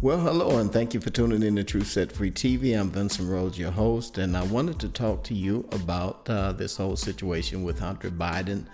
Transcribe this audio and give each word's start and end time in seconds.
Well, 0.00 0.20
hello, 0.20 0.58
and 0.58 0.72
thank 0.72 0.94
you 0.94 1.00
for 1.00 1.10
tuning 1.10 1.42
in 1.42 1.56
to 1.56 1.64
True 1.64 1.82
Set 1.82 2.12
Free 2.12 2.30
TV. 2.30 2.78
I'm 2.78 2.88
Vincent 2.88 3.28
Rhodes, 3.28 3.58
your 3.58 3.72
host, 3.72 4.18
and 4.18 4.36
I 4.36 4.44
wanted 4.44 4.78
to 4.78 4.88
talk 4.88 5.24
to 5.24 5.34
you 5.34 5.68
about 5.72 6.30
uh, 6.30 6.52
this 6.52 6.76
whole 6.76 6.94
situation 6.94 7.64
with 7.64 7.80
Hunter 7.80 8.08
Biden. 8.08 8.66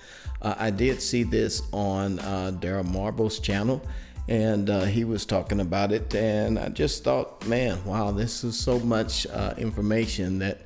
Uh, 0.42 0.54
I 0.58 0.68
did 0.68 1.00
see 1.00 1.22
this 1.22 1.62
on 1.72 2.18
uh, 2.18 2.52
Daryl 2.60 2.84
Marble's 2.84 3.38
channel, 3.38 3.80
and 4.28 4.68
uh, 4.68 4.82
he 4.82 5.04
was 5.04 5.24
talking 5.24 5.60
about 5.60 5.92
it, 5.92 6.14
and 6.14 6.58
I 6.58 6.68
just 6.68 7.04
thought, 7.04 7.46
man, 7.46 7.82
wow, 7.86 8.10
this 8.10 8.44
is 8.44 8.60
so 8.60 8.78
much 8.80 9.26
uh, 9.28 9.54
information 9.56 10.40
that 10.40 10.60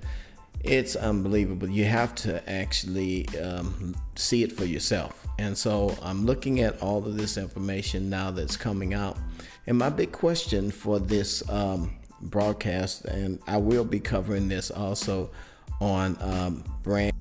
it's 0.64 0.96
unbelievable. 0.96 1.68
You 1.70 1.84
have 1.84 2.16
to 2.16 2.50
actually 2.50 3.28
um, 3.40 3.94
see 4.16 4.42
it 4.42 4.50
for 4.50 4.64
yourself. 4.64 5.24
And 5.38 5.56
so 5.56 5.96
I'm 6.02 6.26
looking 6.26 6.60
at 6.60 6.82
all 6.82 7.06
of 7.06 7.16
this 7.16 7.36
information 7.36 8.10
now 8.10 8.32
that's 8.32 8.56
coming 8.56 8.92
out. 8.92 9.16
And 9.68 9.76
my 9.76 9.90
big 9.90 10.12
question 10.12 10.70
for 10.70 10.98
this 10.98 11.46
um, 11.50 11.94
broadcast, 12.22 13.04
and 13.04 13.38
I 13.46 13.58
will 13.58 13.84
be 13.84 14.00
covering 14.00 14.48
this 14.48 14.70
also 14.70 15.28
on 15.78 16.16
um, 16.22 16.64
brand 16.82 17.12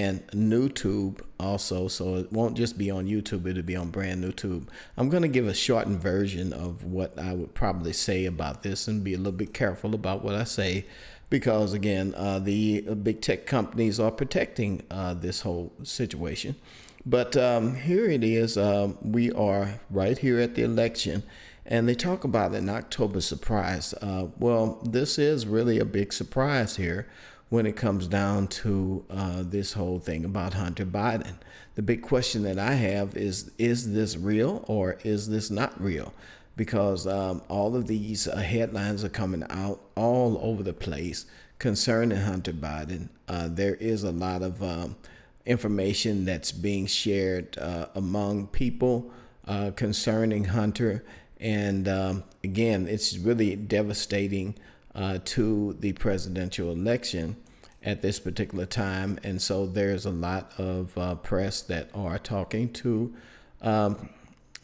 and 0.00 0.26
NewTube 0.32 1.20
also, 1.38 1.86
so 1.86 2.16
it 2.16 2.32
won't 2.32 2.56
just 2.56 2.76
be 2.76 2.90
on 2.90 3.06
YouTube, 3.06 3.46
it'll 3.46 3.62
be 3.62 3.76
on 3.76 3.90
brand 3.90 4.20
new 4.20 4.32
tube. 4.32 4.68
I'm 4.96 5.08
going 5.08 5.22
to 5.22 5.28
give 5.28 5.46
a 5.46 5.54
shortened 5.54 6.00
version 6.00 6.52
of 6.52 6.82
what 6.82 7.16
I 7.16 7.32
would 7.32 7.54
probably 7.54 7.92
say 7.92 8.24
about 8.24 8.64
this 8.64 8.88
and 8.88 9.04
be 9.04 9.14
a 9.14 9.18
little 9.18 9.30
bit 9.30 9.54
careful 9.54 9.94
about 9.94 10.24
what 10.24 10.34
I 10.34 10.42
say 10.42 10.84
because, 11.30 11.74
again, 11.74 12.12
uh, 12.16 12.40
the 12.40 12.80
big 12.80 13.20
tech 13.20 13.46
companies 13.46 14.00
are 14.00 14.10
protecting 14.10 14.82
uh, 14.90 15.14
this 15.14 15.42
whole 15.42 15.72
situation. 15.84 16.56
But 17.04 17.36
um, 17.36 17.74
here 17.74 18.04
it 18.06 18.22
is. 18.22 18.56
Uh, 18.56 18.92
we 19.02 19.32
are 19.32 19.80
right 19.90 20.16
here 20.16 20.38
at 20.38 20.54
the 20.54 20.62
election, 20.62 21.24
and 21.66 21.88
they 21.88 21.94
talk 21.94 22.22
about 22.22 22.54
an 22.54 22.68
October 22.68 23.20
surprise. 23.20 23.92
Uh, 23.94 24.28
well, 24.38 24.80
this 24.84 25.18
is 25.18 25.46
really 25.46 25.80
a 25.80 25.84
big 25.84 26.12
surprise 26.12 26.76
here 26.76 27.08
when 27.48 27.66
it 27.66 27.76
comes 27.76 28.06
down 28.06 28.46
to 28.46 29.04
uh, 29.10 29.42
this 29.44 29.72
whole 29.72 29.98
thing 29.98 30.24
about 30.24 30.54
Hunter 30.54 30.86
Biden. 30.86 31.34
The 31.74 31.82
big 31.82 32.02
question 32.02 32.44
that 32.44 32.58
I 32.58 32.74
have 32.74 33.16
is 33.16 33.50
is 33.58 33.92
this 33.92 34.16
real 34.16 34.64
or 34.68 34.98
is 35.02 35.28
this 35.28 35.50
not 35.50 35.78
real? 35.82 36.14
Because 36.56 37.06
um, 37.06 37.42
all 37.48 37.74
of 37.74 37.88
these 37.88 38.28
uh, 38.28 38.36
headlines 38.36 39.02
are 39.02 39.08
coming 39.08 39.44
out 39.50 39.80
all 39.96 40.38
over 40.40 40.62
the 40.62 40.72
place 40.72 41.26
concerning 41.58 42.18
Hunter 42.18 42.52
Biden. 42.52 43.08
Uh, 43.26 43.48
there 43.50 43.74
is 43.74 44.04
a 44.04 44.12
lot 44.12 44.42
of 44.42 44.62
um, 44.62 44.96
information 45.44 46.24
that's 46.24 46.52
being 46.52 46.86
shared 46.86 47.58
uh, 47.58 47.86
among 47.94 48.46
people 48.48 49.10
uh, 49.46 49.72
concerning 49.74 50.44
Hunter. 50.44 51.04
And 51.40 51.88
um, 51.88 52.24
again, 52.44 52.86
it's 52.86 53.18
really 53.18 53.56
devastating 53.56 54.54
uh, 54.94 55.18
to 55.24 55.76
the 55.80 55.92
presidential 55.94 56.70
election 56.70 57.36
at 57.82 58.02
this 58.02 58.20
particular 58.20 58.66
time. 58.66 59.18
And 59.24 59.42
so 59.42 59.66
there's 59.66 60.06
a 60.06 60.10
lot 60.10 60.52
of 60.58 60.96
uh, 60.96 61.16
press 61.16 61.62
that 61.62 61.90
are 61.94 62.18
talking 62.18 62.72
to 62.74 63.12
um, 63.60 64.08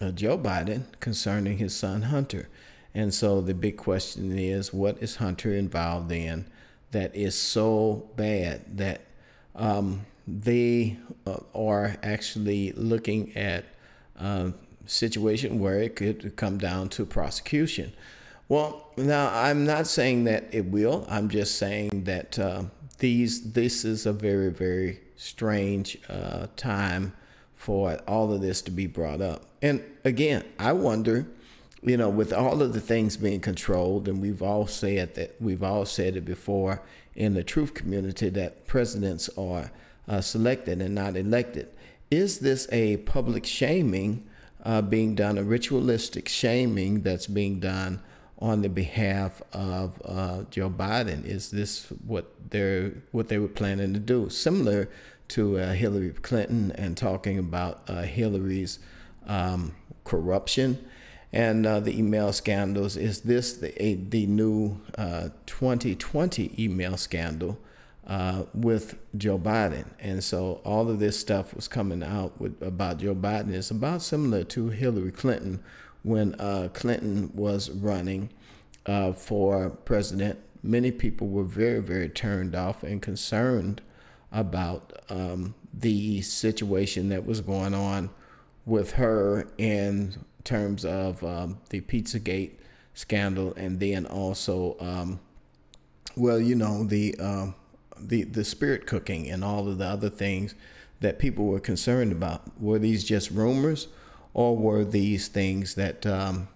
uh, 0.00 0.12
Joe 0.12 0.38
Biden 0.38 0.84
concerning 1.00 1.58
his 1.58 1.74
son 1.74 2.02
Hunter. 2.02 2.48
And 2.94 3.12
so 3.12 3.40
the 3.40 3.54
big 3.54 3.76
question 3.76 4.38
is 4.38 4.72
what 4.72 5.02
is 5.02 5.16
Hunter 5.16 5.52
involved 5.52 6.12
in 6.12 6.46
that 6.90 7.14
is 7.14 7.34
so 7.34 8.08
bad 8.16 8.78
that 8.78 9.02
um, 9.54 10.06
they 10.28 10.98
uh, 11.26 11.38
are 11.54 11.96
actually 12.02 12.72
looking 12.72 13.34
at 13.36 13.64
a 14.20 14.24
uh, 14.24 14.50
situation 14.86 15.58
where 15.58 15.80
it 15.80 15.96
could 15.96 16.36
come 16.36 16.58
down 16.58 16.88
to 16.90 17.06
prosecution. 17.06 17.92
Well, 18.48 18.90
now 18.96 19.30
I'm 19.32 19.64
not 19.64 19.86
saying 19.86 20.24
that 20.24 20.44
it 20.52 20.66
will. 20.66 21.06
I'm 21.08 21.28
just 21.28 21.56
saying 21.56 22.04
that 22.04 22.38
uh, 22.38 22.64
these 22.98 23.52
this 23.52 23.84
is 23.84 24.06
a 24.06 24.12
very 24.12 24.50
very 24.50 25.00
strange 25.16 25.98
uh, 26.08 26.46
time 26.56 27.12
for 27.54 27.98
all 28.06 28.32
of 28.32 28.40
this 28.40 28.62
to 28.62 28.70
be 28.70 28.86
brought 28.86 29.20
up. 29.20 29.44
And 29.60 29.82
again, 30.04 30.44
I 30.58 30.72
wonder, 30.72 31.26
you 31.82 31.96
know, 31.96 32.08
with 32.08 32.32
all 32.32 32.62
of 32.62 32.72
the 32.72 32.80
things 32.80 33.16
being 33.16 33.40
controlled, 33.40 34.08
and 34.08 34.22
we've 34.22 34.42
all 34.42 34.66
said 34.66 35.14
that 35.16 35.36
we've 35.40 35.62
all 35.62 35.84
said 35.84 36.16
it 36.16 36.24
before 36.24 36.82
in 37.14 37.34
the 37.34 37.42
truth 37.42 37.74
community 37.74 38.28
that 38.30 38.66
presidents 38.66 39.28
are 39.36 39.70
uh, 40.08 40.20
selected 40.20 40.80
and 40.80 40.94
not 40.94 41.16
elected. 41.16 41.68
Is 42.10 42.38
this 42.38 42.66
a 42.72 42.98
public 42.98 43.44
shaming 43.44 44.26
uh, 44.64 44.82
being 44.82 45.14
done, 45.14 45.38
a 45.38 45.42
ritualistic 45.42 46.28
shaming 46.28 47.02
that's 47.02 47.26
being 47.26 47.60
done 47.60 48.00
on 48.38 48.62
the 48.62 48.68
behalf 48.68 49.42
of 49.52 50.00
uh, 50.04 50.42
Joe 50.50 50.70
Biden? 50.70 51.24
Is 51.24 51.50
this 51.50 51.86
what 52.06 52.32
they're 52.50 52.92
what 53.12 53.28
they 53.28 53.38
were 53.38 53.48
planning 53.48 53.92
to 53.94 54.00
do? 54.00 54.30
Similar 54.30 54.88
to 55.28 55.58
uh, 55.58 55.72
Hillary 55.72 56.10
Clinton 56.10 56.72
and 56.72 56.96
talking 56.96 57.38
about 57.38 57.82
uh, 57.88 58.02
Hillary's 58.02 58.78
um, 59.26 59.74
corruption 60.04 60.82
and 61.32 61.66
uh, 61.66 61.80
the 61.80 61.98
email 61.98 62.32
scandals. 62.32 62.96
Is 62.96 63.20
this 63.20 63.52
the 63.54 63.82
a, 63.82 63.94
the 63.94 64.26
new 64.26 64.80
2020 65.46 66.46
uh, 66.48 66.52
email 66.58 66.96
scandal? 66.96 67.58
Uh, 68.08 68.44
with 68.54 68.96
Joe 69.18 69.38
Biden. 69.38 69.84
And 70.00 70.24
so 70.24 70.62
all 70.64 70.88
of 70.88 70.98
this 70.98 71.20
stuff 71.20 71.54
was 71.54 71.68
coming 71.68 72.02
out 72.02 72.40
with, 72.40 72.62
about 72.62 72.96
Joe 72.96 73.14
Biden. 73.14 73.52
It's 73.52 73.70
about 73.70 74.00
similar 74.00 74.44
to 74.44 74.70
Hillary 74.70 75.12
Clinton, 75.12 75.62
when 76.02 76.34
uh, 76.40 76.70
Clinton 76.72 77.30
was 77.34 77.70
running 77.70 78.30
uh, 78.86 79.12
for 79.12 79.68
president, 79.68 80.38
many 80.62 80.90
people 80.90 81.28
were 81.28 81.44
very, 81.44 81.80
very 81.80 82.08
turned 82.08 82.54
off 82.54 82.82
and 82.82 83.02
concerned 83.02 83.82
about 84.32 85.02
um, 85.10 85.54
the 85.72 86.22
situation 86.22 87.10
that 87.10 87.26
was 87.26 87.42
going 87.42 87.74
on 87.74 88.08
with 88.64 88.92
her 88.92 89.46
in 89.58 90.14
terms 90.44 90.84
of 90.84 91.22
um, 91.22 91.58
the 91.68 91.82
Pizzagate 91.82 92.52
scandal, 92.94 93.52
and 93.54 93.80
then 93.80 94.06
also, 94.06 94.76
um, 94.80 95.20
well, 96.16 96.40
you 96.40 96.54
know, 96.54 96.84
the 96.84 97.14
um, 97.18 97.54
the 98.00 98.24
the 98.24 98.44
spirit 98.44 98.86
cooking 98.86 99.30
and 99.30 99.44
all 99.44 99.68
of 99.68 99.78
the 99.78 99.86
other 99.86 100.10
things 100.10 100.54
that 101.00 101.18
people 101.18 101.46
were 101.46 101.60
concerned 101.60 102.12
about. 102.12 102.42
Were 102.60 102.78
these 102.78 103.04
just 103.04 103.30
rumors? 103.30 103.88
or 104.38 104.56
were 104.56 104.84
these 104.84 105.26
things 105.26 105.74
that 105.74 106.06
um, 106.06 106.46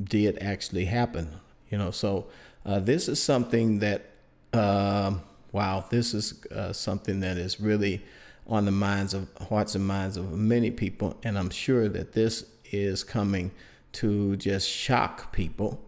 did 0.00 0.38
actually 0.40 0.84
happen? 0.84 1.28
You 1.70 1.78
know, 1.78 1.90
so 1.90 2.26
uh, 2.64 2.78
this 2.78 3.08
is 3.08 3.20
something 3.20 3.80
that, 3.80 4.10
uh, 4.52 5.14
wow, 5.50 5.84
this 5.90 6.14
is 6.14 6.44
uh, 6.46 6.72
something 6.72 7.18
that 7.18 7.38
is 7.38 7.60
really 7.60 8.00
on 8.46 8.64
the 8.64 8.70
minds 8.70 9.12
of 9.12 9.28
hearts 9.48 9.74
and 9.74 9.84
minds 9.84 10.16
of 10.16 10.32
many 10.32 10.70
people, 10.70 11.16
and 11.24 11.36
I'm 11.36 11.50
sure 11.50 11.88
that 11.88 12.12
this 12.12 12.46
is 12.70 13.02
coming 13.02 13.50
to 13.94 14.36
just 14.36 14.68
shock 14.68 15.32
people, 15.32 15.80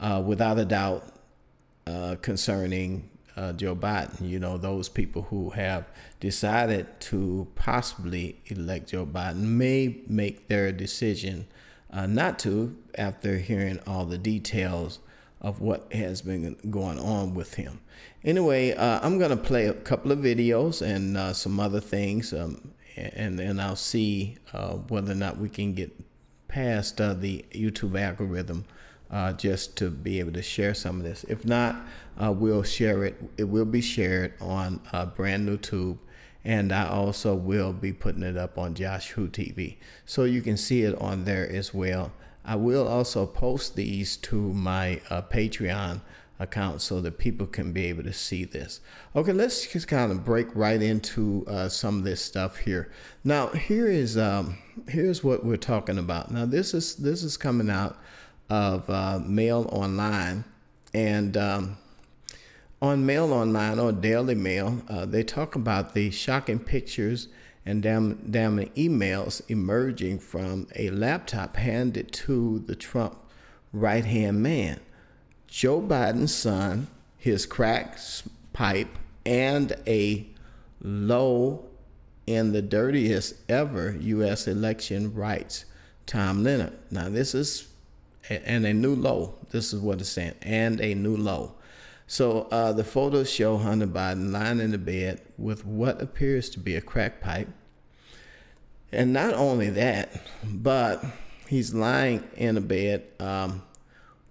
uh, 0.00 0.22
without 0.24 0.58
a 0.58 0.64
doubt, 0.64 1.04
uh, 1.86 2.16
concerning 2.22 3.10
uh, 3.38 3.52
Joe 3.52 3.76
Biden. 3.76 4.28
You 4.28 4.40
know, 4.40 4.58
those 4.58 4.88
people 4.88 5.22
who 5.22 5.50
have 5.50 5.86
decided 6.18 7.00
to 7.00 7.46
possibly 7.54 8.40
elect 8.46 8.90
Joe 8.90 9.06
Biden 9.06 9.42
may 9.42 9.98
make 10.08 10.48
their 10.48 10.72
decision 10.72 11.46
uh, 11.90 12.06
not 12.06 12.38
to 12.40 12.76
after 12.96 13.38
hearing 13.38 13.78
all 13.86 14.04
the 14.04 14.18
details 14.18 14.98
of 15.40 15.60
what 15.60 15.90
has 15.92 16.20
been 16.20 16.56
going 16.68 16.98
on 16.98 17.32
with 17.32 17.54
him. 17.54 17.80
Anyway, 18.24 18.72
uh, 18.72 18.98
I'm 19.02 19.18
going 19.18 19.30
to 19.30 19.36
play 19.36 19.66
a 19.66 19.72
couple 19.72 20.10
of 20.10 20.18
videos 20.18 20.82
and 20.82 21.16
uh, 21.16 21.32
some 21.32 21.60
other 21.60 21.80
things, 21.80 22.32
um, 22.32 22.72
and 22.96 23.38
then 23.38 23.60
I'll 23.60 23.76
see 23.76 24.36
uh, 24.52 24.72
whether 24.74 25.12
or 25.12 25.14
not 25.14 25.38
we 25.38 25.48
can 25.48 25.74
get 25.74 25.92
past 26.48 27.00
uh, 27.00 27.14
the 27.14 27.44
YouTube 27.52 27.98
algorithm 27.98 28.64
uh, 29.10 29.32
just 29.32 29.76
to 29.78 29.90
be 29.90 30.20
able 30.20 30.32
to 30.32 30.42
share 30.42 30.74
some 30.74 30.98
of 30.98 31.04
this. 31.04 31.24
If 31.24 31.44
not, 31.44 31.76
uh, 32.22 32.32
we'll 32.32 32.62
share 32.62 33.04
it. 33.04 33.20
It 33.36 33.44
will 33.44 33.64
be 33.64 33.80
shared 33.80 34.34
on 34.40 34.80
uh, 34.92 35.06
brand 35.06 35.46
new 35.46 35.56
tube. 35.56 35.98
And 36.44 36.72
I 36.72 36.88
also 36.88 37.34
will 37.34 37.72
be 37.72 37.92
putting 37.92 38.22
it 38.22 38.36
up 38.36 38.58
on 38.58 38.74
Josh 38.74 39.10
Who 39.10 39.28
TV. 39.28 39.76
So 40.06 40.24
you 40.24 40.40
can 40.40 40.56
see 40.56 40.82
it 40.82 40.98
on 41.00 41.24
there 41.24 41.48
as 41.50 41.74
well. 41.74 42.12
I 42.44 42.56
will 42.56 42.88
also 42.88 43.26
post 43.26 43.76
these 43.76 44.16
to 44.18 44.36
my 44.36 45.00
uh, 45.10 45.22
Patreon 45.22 46.00
account 46.40 46.80
so 46.80 47.00
that 47.00 47.18
people 47.18 47.46
can 47.46 47.72
be 47.72 47.86
able 47.86 48.04
to 48.04 48.12
see 48.12 48.44
this. 48.44 48.80
Okay, 49.14 49.32
let's 49.32 49.66
just 49.70 49.88
kind 49.88 50.12
of 50.12 50.24
break 50.24 50.46
right 50.54 50.80
into 50.80 51.44
uh, 51.48 51.68
some 51.68 51.98
of 51.98 52.04
this 52.04 52.22
stuff 52.22 52.58
here. 52.58 52.90
Now, 53.24 53.48
here 53.48 53.88
is 53.88 54.16
um, 54.16 54.58
here's 54.88 55.24
what 55.24 55.44
we're 55.44 55.56
talking 55.56 55.98
about. 55.98 56.30
Now, 56.30 56.46
this 56.46 56.74
is 56.74 56.96
this 56.96 57.22
is 57.22 57.36
coming 57.36 57.68
out 57.68 57.98
of 58.48 58.88
uh, 58.88 59.20
Mail 59.24 59.68
Online, 59.72 60.44
and 60.94 61.36
um, 61.36 61.76
on 62.80 63.04
Mail 63.04 63.32
Online 63.32 63.78
or 63.78 63.92
Daily 63.92 64.34
Mail, 64.34 64.82
uh, 64.88 65.04
they 65.06 65.22
talk 65.22 65.54
about 65.54 65.94
the 65.94 66.10
shocking 66.10 66.58
pictures 66.58 67.28
and 67.66 67.82
damn, 67.82 68.30
damning 68.30 68.70
emails 68.76 69.42
emerging 69.50 70.18
from 70.18 70.66
a 70.74 70.88
laptop 70.90 71.56
handed 71.56 72.10
to 72.12 72.60
the 72.60 72.74
Trump 72.74 73.18
right 73.72 74.04
hand 74.04 74.42
man. 74.42 74.80
Joe 75.46 75.80
Biden's 75.80 76.34
son, 76.34 76.88
his 77.16 77.44
crack 77.46 77.98
pipe, 78.52 78.98
and 79.26 79.74
a 79.86 80.26
low 80.80 81.64
in 82.26 82.52
the 82.52 82.62
dirtiest 82.62 83.34
ever 83.48 83.96
U.S. 84.00 84.46
election 84.46 85.14
writes 85.14 85.64
Tom 86.06 86.42
Leonard. 86.42 86.78
Now, 86.90 87.08
this 87.08 87.34
is, 87.34 87.68
and 88.28 88.66
a 88.66 88.74
new 88.74 88.94
low. 88.94 89.34
This 89.50 89.72
is 89.72 89.80
what 89.80 90.00
it's 90.00 90.10
saying, 90.10 90.34
and 90.42 90.80
a 90.80 90.94
new 90.94 91.16
low. 91.16 91.54
So 92.06 92.48
uh, 92.50 92.72
the 92.72 92.84
photos 92.84 93.30
show 93.30 93.58
Hunter 93.58 93.86
Biden 93.86 94.32
lying 94.32 94.60
in 94.60 94.70
the 94.70 94.78
bed 94.78 95.20
with 95.36 95.66
what 95.66 96.00
appears 96.00 96.48
to 96.50 96.58
be 96.58 96.74
a 96.74 96.80
crack 96.80 97.20
pipe. 97.20 97.48
And 98.90 99.12
not 99.12 99.34
only 99.34 99.68
that, 99.70 100.10
but 100.42 101.04
he's 101.46 101.74
lying 101.74 102.26
in 102.36 102.56
a 102.56 102.62
bed 102.62 103.04
um, 103.20 103.62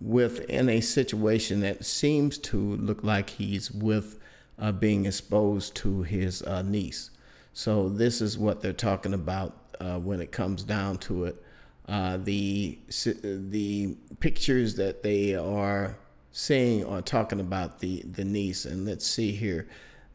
within 0.02 0.70
a 0.70 0.82
situation 0.82 1.60
that 1.62 1.86
seems 1.86 2.40
to 2.40 2.58
look 2.58 3.04
like 3.04 3.30
he's 3.30 3.70
with 3.70 4.20
uh, 4.60 4.72
being 4.72 5.06
exposed 5.06 5.76
to 5.76 6.02
his 6.02 6.42
uh, 6.42 6.64
niece. 6.64 7.12
So 7.54 7.90
this 7.90 8.22
is 8.22 8.38
what 8.38 8.62
they're 8.62 8.74
talking 8.74 9.14
about 9.14 9.56
uh, 9.80 10.00
when 10.00 10.20
it 10.20 10.32
comes 10.32 10.64
down 10.64 10.98
to 11.00 11.26
it. 11.26 11.44
Uh, 11.88 12.18
the 12.18 12.78
the 13.24 13.96
pictures 14.20 14.76
that 14.76 15.04
they 15.04 15.36
are 15.36 15.98
saying 16.32 16.84
or 16.84 17.02
talking 17.02 17.40
about 17.40 17.80
the 17.80 18.02
the 18.04 18.26
niece, 18.26 18.66
and 18.66 18.86
let's 18.86 19.08
see 19.08 19.32
here. 19.32 19.68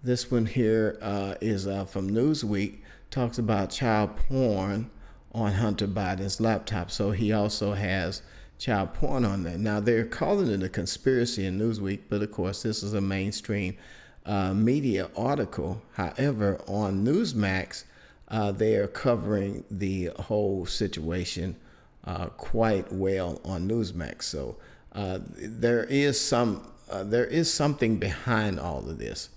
This 0.02 0.30
one 0.30 0.46
here 0.46 0.98
uh, 1.00 1.34
is 1.40 1.66
uh, 1.66 1.84
from 1.84 2.10
Newsweek. 2.10 2.78
Talks 3.10 3.38
about 3.38 3.70
child 3.70 4.16
porn 4.16 4.90
on 5.32 5.52
Hunter 5.52 5.86
Biden's 5.86 6.40
laptop. 6.40 6.90
So 6.90 7.10
he 7.12 7.32
also 7.32 7.72
has 7.72 8.22
child 8.58 8.94
porn 8.94 9.24
on 9.24 9.42
there. 9.42 9.58
Now 9.58 9.80
they're 9.80 10.04
calling 10.04 10.50
it 10.50 10.62
a 10.62 10.68
conspiracy 10.68 11.46
in 11.46 11.58
Newsweek, 11.58 12.00
but 12.08 12.22
of 12.22 12.30
course 12.30 12.62
this 12.62 12.82
is 12.82 12.94
a 12.94 13.00
mainstream 13.00 13.76
uh, 14.26 14.54
media 14.54 15.10
article. 15.16 15.82
However, 15.92 16.60
on 16.68 17.04
Newsmax, 17.04 17.84
uh, 18.32 18.50
they 18.50 18.76
are 18.76 18.88
covering 18.88 19.62
the 19.70 20.06
whole 20.18 20.66
situation 20.66 21.54
uh, 22.04 22.26
quite 22.26 22.90
well 22.92 23.40
on 23.44 23.68
Newsmax. 23.68 24.22
So 24.22 24.56
uh, 24.92 25.20
there 25.36 25.84
is 25.84 26.20
some 26.20 26.66
uh, 26.90 27.04
there 27.04 27.26
is 27.26 27.52
something 27.52 27.98
behind 27.98 28.58
all 28.58 28.88
of 28.88 28.98
this. 28.98 29.28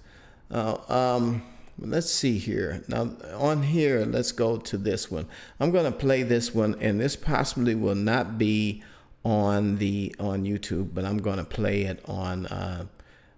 Um, 0.49 1.43
let's 1.77 2.09
see 2.09 2.37
here. 2.37 2.83
Now 2.87 3.11
on 3.37 3.63
here, 3.63 4.05
let's 4.05 4.31
go 4.31 4.57
to 4.57 4.77
this 4.77 5.11
one. 5.11 5.27
I'm 5.59 5.71
going 5.71 5.85
to 5.85 5.97
play 5.97 6.23
this 6.23 6.55
one, 6.55 6.75
and 6.79 6.99
this 6.99 7.15
possibly 7.15 7.75
will 7.75 7.95
not 7.95 8.37
be 8.37 8.81
on 9.23 9.77
the 9.77 10.15
on 10.19 10.45
YouTube, 10.45 10.93
but 10.93 11.03
I'm 11.03 11.17
going 11.17 11.37
to 11.37 11.43
play 11.43 11.81
it 11.83 11.99
on 12.05 12.45
uh, 12.45 12.85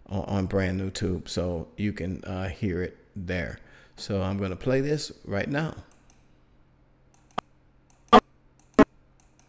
on 0.10 0.46
brand 0.46 0.78
new 0.78 0.90
tube, 0.90 1.28
so 1.30 1.68
you 1.78 1.94
can 1.94 2.24
uh, 2.26 2.50
hear 2.50 2.84
it 2.84 2.98
there. 3.16 3.60
So 3.98 4.22
I'm 4.22 4.38
going 4.38 4.52
to 4.52 4.56
play 4.56 4.80
this 4.82 5.12
right 5.26 5.50
now. 5.50 5.74
How 8.14 8.22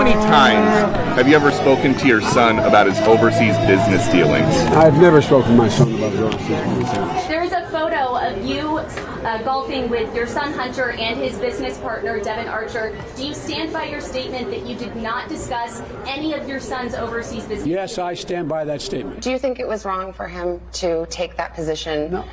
many 0.00 0.14
times 0.14 0.96
have 1.16 1.28
you 1.28 1.36
ever 1.36 1.50
spoken 1.50 1.92
to 1.94 2.06
your 2.06 2.22
son 2.22 2.58
about 2.60 2.86
his 2.86 2.98
overseas 3.00 3.58
business 3.58 4.08
dealings? 4.08 4.54
I've 4.72 4.98
never 4.98 5.20
spoken 5.20 5.50
to 5.50 5.56
my 5.56 5.68
son 5.68 5.94
about 5.94 6.12
his 6.12 6.20
overseas 6.20 6.48
business 6.48 6.92
dealings. 6.92 7.28
There's 7.28 7.52
a 7.52 7.68
photo 7.68 8.16
of 8.16 8.42
you 8.46 8.78
uh, 8.78 9.42
golfing 9.42 9.90
with 9.90 10.14
your 10.14 10.26
son 10.26 10.54
Hunter 10.54 10.92
and 10.92 11.20
his 11.20 11.36
business 11.38 11.76
partner 11.78 12.18
Devon 12.18 12.48
Archer. 12.48 12.98
Do 13.16 13.26
you 13.26 13.34
stand 13.34 13.70
by 13.70 13.84
your 13.84 14.00
statement 14.00 14.50
that 14.50 14.64
you 14.64 14.76
did 14.76 14.96
not 14.96 15.28
discuss 15.28 15.82
any 16.06 16.32
of 16.32 16.48
your 16.48 16.60
son's 16.60 16.94
overseas 16.94 17.44
business? 17.44 17.66
Yes, 17.66 17.98
I 17.98 18.14
stand 18.14 18.48
by 18.48 18.64
that 18.64 18.80
statement. 18.80 19.20
Do 19.20 19.30
you 19.30 19.38
think 19.38 19.58
it 19.58 19.68
was 19.68 19.84
wrong 19.84 20.14
for 20.14 20.26
him 20.26 20.60
to 20.74 21.06
take 21.10 21.36
that 21.36 21.54
position? 21.54 22.12
No. 22.12 22.24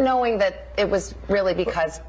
Knowing 0.00 0.38
that 0.38 0.68
it 0.78 0.88
was 0.88 1.14
really 1.28 1.52
because 1.52 2.00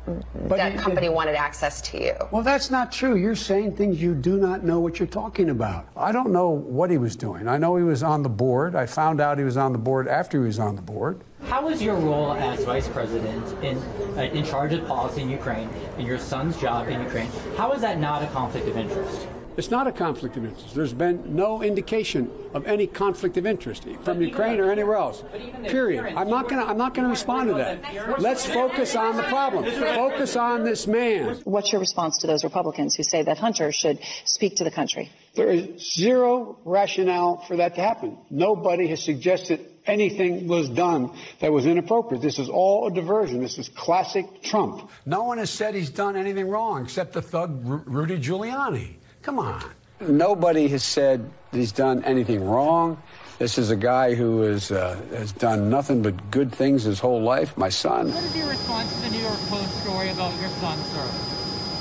but 0.48 0.58
that 0.58 0.74
it- 0.74 0.80
company 0.80 1.08
it- 1.08 1.14
wanted 1.14 1.36
access 1.36 1.82
to 1.82 2.02
you. 2.02 2.14
Well, 2.32 2.42
that's 2.42 2.72
not 2.72 2.92
true. 2.92 3.16
You're 3.16 3.36
saying 3.36 3.76
things 3.76 4.02
you 4.02 4.14
do 4.16 4.38
not 4.38 4.64
know 4.64 4.80
what 4.80 4.98
you're 5.00 5.08
talking 5.08 5.50
about. 5.50 5.88
I 5.98 6.12
don't 6.12 6.32
know 6.32 6.50
what 6.50 6.90
he 6.90 6.98
was 6.98 7.16
doing. 7.16 7.48
I 7.48 7.58
know 7.58 7.76
he 7.76 7.84
was 7.84 8.02
on 8.02 8.24
the 8.24 8.30
board. 8.30 8.76
I 8.76 8.86
found 8.86 9.20
out 9.20 9.38
he 9.38 9.44
was 9.44 9.58
on 9.58 9.72
the 9.74 9.78
board 9.78 10.08
after 10.08 10.40
he 10.40 10.46
was 10.48 10.58
on 10.60 10.76
the 10.76 10.82
board. 10.82 11.22
How 11.48 11.68
is 11.70 11.82
your 11.82 11.96
role 11.96 12.34
as 12.34 12.64
vice 12.64 12.88
president 12.88 13.46
in 13.64 13.78
uh, 14.18 14.22
in 14.22 14.44
charge 14.46 14.72
of 14.74 14.88
policy 14.88 15.22
in 15.24 15.30
Ukraine 15.30 15.70
and 15.98 16.08
your 16.08 16.18
son's 16.20 16.56
job 16.62 16.88
in 16.88 17.02
Ukraine? 17.02 17.30
How 17.58 17.72
is 17.74 17.82
that 17.82 18.00
not 18.00 18.24
a 18.24 18.28
conflict 18.28 18.68
of 18.68 18.78
interest? 18.78 19.28
It's 19.58 19.70
not 19.70 19.88
a 19.88 19.92
conflict 19.92 20.38
of 20.38 20.46
interest. 20.46 20.74
There's 20.74 20.94
been 20.94 21.36
no 21.36 21.62
indication 21.62 22.32
of 22.54 22.66
any 22.66 22.88
conflict 22.88 23.38
of 23.38 23.46
interest 23.46 23.84
from 23.84 24.18
even 24.18 24.30
Ukraine 24.30 24.60
or 24.60 24.72
anywhere 24.72 24.96
else. 24.96 25.24
but 25.32 25.42
even 25.42 25.64
the 25.64 25.70
Period. 25.70 26.06
I'm 26.16 26.30
not 26.30 26.50
going 26.50 26.62
to. 26.62 26.68
I'm 26.70 26.78
not 26.78 26.94
going 26.94 27.06
to 27.06 27.12
respond 27.12 27.50
to 27.50 27.56
that. 27.56 28.20
Let's 28.20 28.46
focus 28.46 28.96
on 28.96 29.18
the 29.18 29.24
problem. 29.24 29.66
Focus 29.66 30.36
on 30.36 30.64
this 30.64 30.88
man. 30.88 31.36
What's 31.44 31.72
your 31.72 31.82
response 31.82 32.20
to 32.20 32.28
those 32.28 32.44
Republicans 32.44 32.96
who 32.96 33.04
say 33.04 33.24
that 33.24 33.38
Hunter 33.38 33.72
should 33.72 34.00
speak 34.26 34.58
to 34.58 34.64
the 34.64 34.72
country? 34.72 35.12
There 35.36 35.50
is 35.50 35.94
zero 35.94 36.58
rationale 36.66 37.44
for 37.48 37.58
that 37.58 37.76
to 37.76 37.82
happen. 37.82 38.18
Nobody 38.30 38.88
has 38.88 39.04
suggested 39.04 39.66
anything 39.86 40.48
was 40.48 40.70
done 40.70 41.12
that 41.40 41.52
was 41.52 41.66
inappropriate. 41.66 42.22
This 42.22 42.40
is 42.40 42.50
all 42.50 42.88
a 42.88 42.92
diversion. 42.94 43.42
This 43.42 43.58
is 43.58 43.70
classic 43.70 44.26
Trump. 44.44 44.90
No 45.06 45.24
one 45.24 45.38
has 45.38 45.50
said 45.50 45.76
he's 45.76 45.90
done 45.90 46.16
anything 46.16 46.48
wrong 46.48 46.84
except 46.84 47.14
the 47.14 47.22
thug 47.22 47.62
Rudy 47.64 48.20
Giuliani. 48.20 48.96
Come 49.22 49.40
on. 49.40 49.62
Nobody 50.00 50.68
has 50.70 50.84
said 50.84 51.30
he's 51.52 51.72
done 51.72 52.04
anything 52.04 52.44
wrong. 52.44 53.02
This 53.38 53.58
is 53.58 53.70
a 53.70 53.76
guy 53.76 54.14
who 54.14 54.44
is, 54.44 54.72
uh, 54.72 55.00
has 55.14 55.32
done 55.32 55.70
nothing 55.70 56.02
but 56.02 56.32
good 56.32 56.52
things 56.52 56.84
his 56.84 57.00
whole 57.00 57.22
life. 57.22 57.56
My 57.58 57.70
son. 57.70 58.10
What 58.10 58.24
is 58.24 58.36
your 58.38 58.50
response 58.50 58.94
to 58.96 59.02
the 59.02 59.10
New 59.14 59.22
York 59.22 59.42
Post 59.50 59.82
story 59.82 60.10
about 60.10 60.34
your 60.42 60.50
son, 60.62 60.78
sir? 60.90 61.06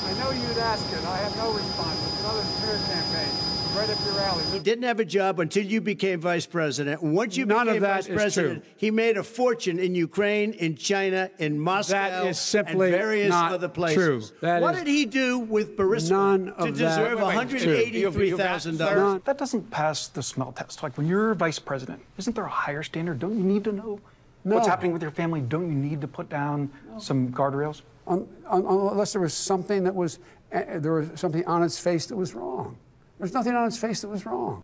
I 0.09 0.13
know 0.21 0.31
you'd 0.33 0.59
ask 0.59 0.85
it. 0.93 1.05
I 1.05 1.17
have 1.17 1.37
no 1.37 1.53
response. 1.53 1.97
It's 2.01 2.21
another 2.21 2.45
smear 2.45 2.77
campaign. 2.89 3.33
Right 3.81 3.89
up 3.89 4.05
your 4.05 4.21
alley. 4.21 4.45
He 4.53 4.59
didn't 4.59 4.85
have 4.85 5.01
a 5.01 5.07
job 5.07 5.41
until 5.41 5.65
you 5.65 5.81
became 5.81 6.21
vice 6.21 6.45
president. 6.45 7.03
Once 7.03 7.35
you 7.35 7.47
None 7.47 7.61
of 7.61 7.67
became 7.69 7.83
that 7.83 8.05
vice 8.05 8.09
president, 8.09 8.63
true. 8.63 8.73
he 8.77 8.91
made 8.91 9.17
a 9.17 9.23
fortune 9.23 9.79
in 9.79 9.95
Ukraine, 9.95 10.53
in 10.53 10.77
China, 10.77 11.31
in 11.39 11.59
Moscow, 11.59 11.95
That 11.95 12.27
is 12.27 12.39
simply 12.39 12.89
and 12.89 12.97
various 12.99 13.31
not 13.31 13.53
other 13.53 13.69
places. 13.69 14.29
true. 14.29 14.39
That 14.43 14.61
what 14.61 14.75
is- 14.75 14.81
did 14.83 14.89
he 14.89 15.07
do 15.07 15.39
with 15.39 15.79
Burisma 15.79 16.11
None 16.11 16.45
to 16.47 16.55
of 16.57 16.77
deserve 16.77 16.99
Wait, 16.99 17.15
wait, 17.15 17.23
one 17.23 17.35
hundred 17.35 17.63
eighty-three 17.63 18.33
thousand 18.33 18.77
dollars? 18.77 19.23
That 19.25 19.39
doesn't 19.39 19.71
pass 19.71 20.09
the 20.09 20.23
smell 20.23 20.53
test. 20.53 20.83
Like 20.83 20.99
when 20.99 21.07
you're 21.09 21.35
vice 21.35 21.59
president, 21.59 22.03
isn't 22.19 22.37
there 22.37 22.45
a 22.45 22.51
higher 22.51 22.83
standard? 22.83 23.19
Don't 23.19 23.39
you 23.39 23.45
need 23.45 23.65
to 23.65 23.73
know 23.73 23.99
what's 24.43 24.67
happening 24.69 24.93
with 24.93 25.01
your 25.01 25.11
family? 25.11 25.41
Don't 25.41 25.69
you 25.69 25.75
need 25.75 26.03
to 26.03 26.09
put 26.09 26.29
down 26.29 26.71
some 26.99 27.31
guardrails? 27.33 27.81
Un- 28.07 28.29
un- 28.47 28.67
unless 28.67 29.13
there 29.15 29.23
was 29.23 29.33
something 29.33 29.85
that 29.85 29.95
was, 29.95 30.19
uh, 30.53 30.61
there 30.81 30.93
was 30.93 31.09
something 31.19 31.47
on 31.47 31.63
its 31.63 31.79
face 31.79 32.05
that 32.07 32.17
was 32.17 32.35
wrong. 32.35 32.77
There's 33.21 33.35
nothing 33.35 33.55
on 33.55 33.67
its 33.67 33.77
face 33.77 34.01
that 34.01 34.09
was 34.09 34.25
wrong. 34.25 34.63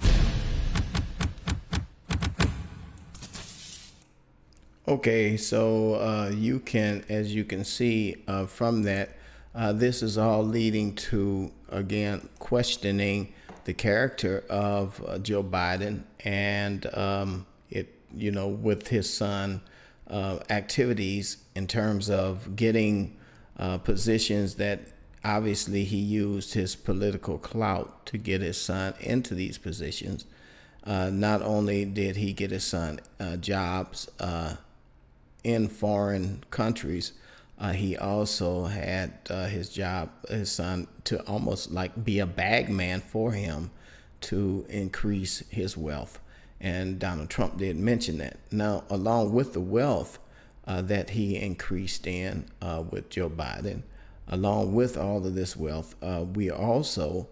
Okay, 4.89 5.37
so 5.37 5.97
uh, 5.97 6.31
you 6.35 6.61
can, 6.61 7.05
as 7.11 7.35
you 7.35 7.45
can 7.45 7.65
see 7.65 8.17
uh, 8.27 8.47
from 8.47 8.83
that, 8.85 9.11
uh, 9.55 9.75
this 9.75 10.03
is 10.03 10.17
all 10.17 10.43
leading 10.43 10.95
to 10.95 11.53
again 11.69 12.31
questioning 12.39 13.35
the 13.65 13.75
character 13.75 14.43
of 14.49 15.05
uh, 15.07 15.19
Joe 15.19 15.43
Biden 15.43 16.05
and 16.25 16.87
um, 16.97 17.45
it, 17.69 17.93
you 18.15 18.31
know, 18.31 18.49
with 18.49 18.89
his 18.89 19.13
son 19.13 19.61
uh, 20.09 20.39
activities 20.49 21.37
in 21.55 21.67
terms 21.67 22.09
of 22.09 22.57
getting 22.57 23.19
uh, 23.59 23.77
positions 23.77 24.55
that 24.55 24.81
obviously 25.27 25.83
he 25.83 25.97
used 25.97 26.55
his 26.55 26.77
political 26.77 27.37
clout 27.37 28.07
to 28.07 28.17
get 28.17 28.41
his 28.41 28.57
son 28.57 28.95
into 29.01 29.35
these 29.35 29.59
positions. 29.59 30.25
Uh, 30.85 31.11
not 31.13 31.43
only 31.43 31.85
did 31.85 32.15
he 32.15 32.33
get 32.33 32.53
his 32.53 32.63
son 32.63 33.01
uh, 33.19 33.37
jobs 33.37 34.09
uh, 34.21 34.55
in 35.43 35.67
foreign 35.67 36.45
countries, 36.51 37.13
uh, 37.59 37.73
he 37.73 37.97
also 37.97 38.67
had 38.67 39.13
uh, 39.29 39.47
his 39.47 39.69
job, 39.69 40.11
his 40.29 40.53
son, 40.53 40.87
to 41.03 41.21
almost 41.27 41.73
like 41.73 42.05
be 42.05 42.21
a 42.21 42.27
bag 42.27 42.69
man 42.69 43.01
for 43.01 43.33
him 43.33 43.71
to 44.21 44.65
increase 44.69 45.43
his 45.49 45.77
wealth. 45.77 46.21
And 46.61 47.01
Donald 47.01 47.31
Trump 47.31 47.59
did 47.59 47.77
mention 47.77 48.19
that. 48.19 48.39
Now, 48.53 48.85
along 48.89 49.33
with 49.33 49.55
the 49.55 49.61
wealth 49.61 50.21
uh, 50.67 50.83
that 50.83 51.11
he 51.11 51.37
increased 51.37 52.07
in 52.07 52.49
with 52.91 53.11
Joe 53.11 53.29
Biden, 53.29 53.83
along 54.29 54.75
with 54.75 54.97
all 54.97 55.25
of 55.25 55.35
this 55.35 55.57
wealth, 55.57 55.95
uh, 56.03 56.25
we 56.35 56.51
also 56.51 57.29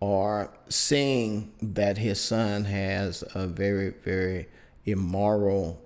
are 0.00 0.50
seeing 0.68 1.52
that 1.60 1.98
his 1.98 2.20
son 2.20 2.64
has 2.64 3.24
a 3.34 3.46
very, 3.46 3.90
very 3.90 4.48
immoral 4.84 5.80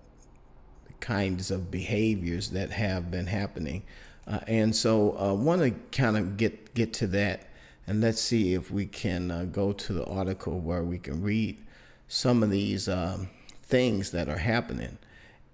kinds 1.01 1.51
of 1.51 1.71
behaviors 1.71 2.51
that 2.51 2.71
have 2.71 3.11
been 3.11 3.27
happening. 3.27 3.83
Uh, 4.27 4.39
and 4.47 4.77
so 4.77 5.13
I 5.13 5.31
uh, 5.31 5.35
want 5.35 5.63
to 5.63 5.71
kind 5.99 6.17
of 6.17 6.37
get, 6.37 6.75
get 6.75 6.93
to 6.95 7.07
that. 7.09 7.49
And 7.87 8.01
let's 8.01 8.21
see 8.21 8.55
if 8.55 8.71
we 8.71 8.87
can 8.87 9.31
uh, 9.31 9.45
go 9.45 9.73
to 9.73 9.93
the 9.93 10.05
article 10.07 10.61
where 10.61 10.85
we 10.85 10.99
can 10.99 11.23
read 11.23 11.59
some 12.07 12.43
of 12.43 12.51
these 12.51 12.89
um, 12.89 13.29
things 13.65 14.13
that 14.13 14.29
are 14.29 14.39
happening. 14.39 14.99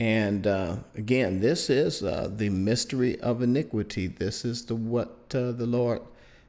And 0.01 0.47
uh, 0.47 0.77
again, 0.95 1.41
this 1.41 1.71
is 1.71 2.03
uh, 2.03 2.31
the 2.35 2.51
mystery 2.51 3.21
of 3.21 3.43
iniquity. 3.43 4.07
This 4.07 4.45
is 4.45 4.65
the 4.65 4.77
what 4.77 5.35
uh, 5.35 5.53
the 5.53 5.67
Lord 5.67 6.03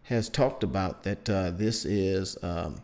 has 0.03 0.29
talked 0.29 0.63
about. 0.63 1.03
That 1.03 1.29
uh, 1.29 1.51
this 1.51 1.83
is 1.83 2.37
um, 2.43 2.81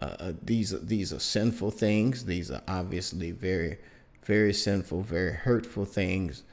uh, 0.00 0.04
uh, 0.04 0.32
these 0.44 0.78
these 0.82 1.12
are 1.12 1.18
sinful 1.18 1.72
things. 1.72 2.24
These 2.24 2.52
are 2.52 2.62
obviously 2.68 3.32
very, 3.32 3.78
very 4.24 4.52
sinful, 4.52 5.02
very 5.02 5.32
hurtful 5.32 5.84
things 5.84 6.44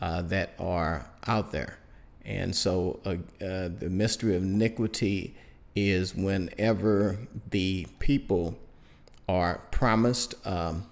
that 0.00 0.54
are 0.58 1.06
out 1.26 1.52
there. 1.52 1.78
And 2.24 2.56
so 2.56 3.00
the 3.38 3.88
mystery 3.90 4.36
of 4.36 4.42
iniquity 4.42 5.36
is 5.74 6.14
whenever 6.14 7.18
the 7.50 7.86
people 7.98 8.58
are 9.28 9.60
promised 9.70 10.34
um, 10.46 10.86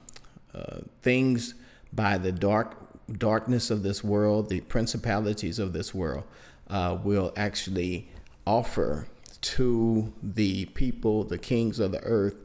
things 1.01 1.55
by 1.95 2.19
the 2.19 2.33
dark 2.33 2.77
darkness 3.19 3.71
of 3.71 3.83
this 3.83 4.03
world, 4.03 4.49
the 4.49 4.61
principalities 4.63 5.59
of 5.59 5.73
this 5.73 5.95
world, 5.95 6.25
uh, 6.69 6.97
will 7.03 7.33
actually 7.37 8.09
offer 8.47 9.07
to 9.41 10.13
the 10.23 10.65
people, 10.67 11.25
the 11.25 11.39
kings 11.39 11.79
of 11.79 11.93
the 11.93 12.03
earth. 12.03 12.37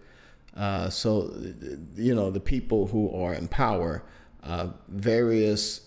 Uh, 0.55 0.89
so, 0.89 1.33
you 1.95 2.13
know, 2.13 2.29
the 2.29 2.39
people 2.41 2.87
who 2.87 3.09
are 3.15 3.33
in 3.33 3.47
power, 3.47 4.03
uh, 4.43 4.67
various 4.89 5.81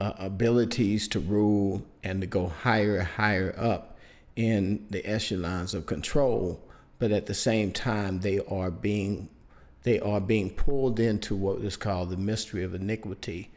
uh, 0.00 0.12
abilities 0.18 1.08
to 1.08 1.18
rule 1.18 1.84
and 2.04 2.20
to 2.20 2.26
go 2.26 2.46
higher, 2.46 3.02
higher 3.02 3.52
up 3.58 3.98
in 4.36 4.86
the 4.90 5.04
echelons 5.04 5.74
of 5.74 5.86
control. 5.86 6.62
But 7.00 7.10
at 7.10 7.26
the 7.26 7.34
same 7.34 7.72
time, 7.72 8.20
they 8.20 8.38
are 8.46 8.70
being 8.70 9.28
they 9.88 9.98
are 10.00 10.20
being 10.20 10.50
pulled 10.50 11.00
into 11.00 11.34
what 11.34 11.58
is 11.64 11.78
called 11.78 12.10
the 12.10 12.16
mystery 12.18 12.62
of 12.62 12.74
iniquity 12.74 13.50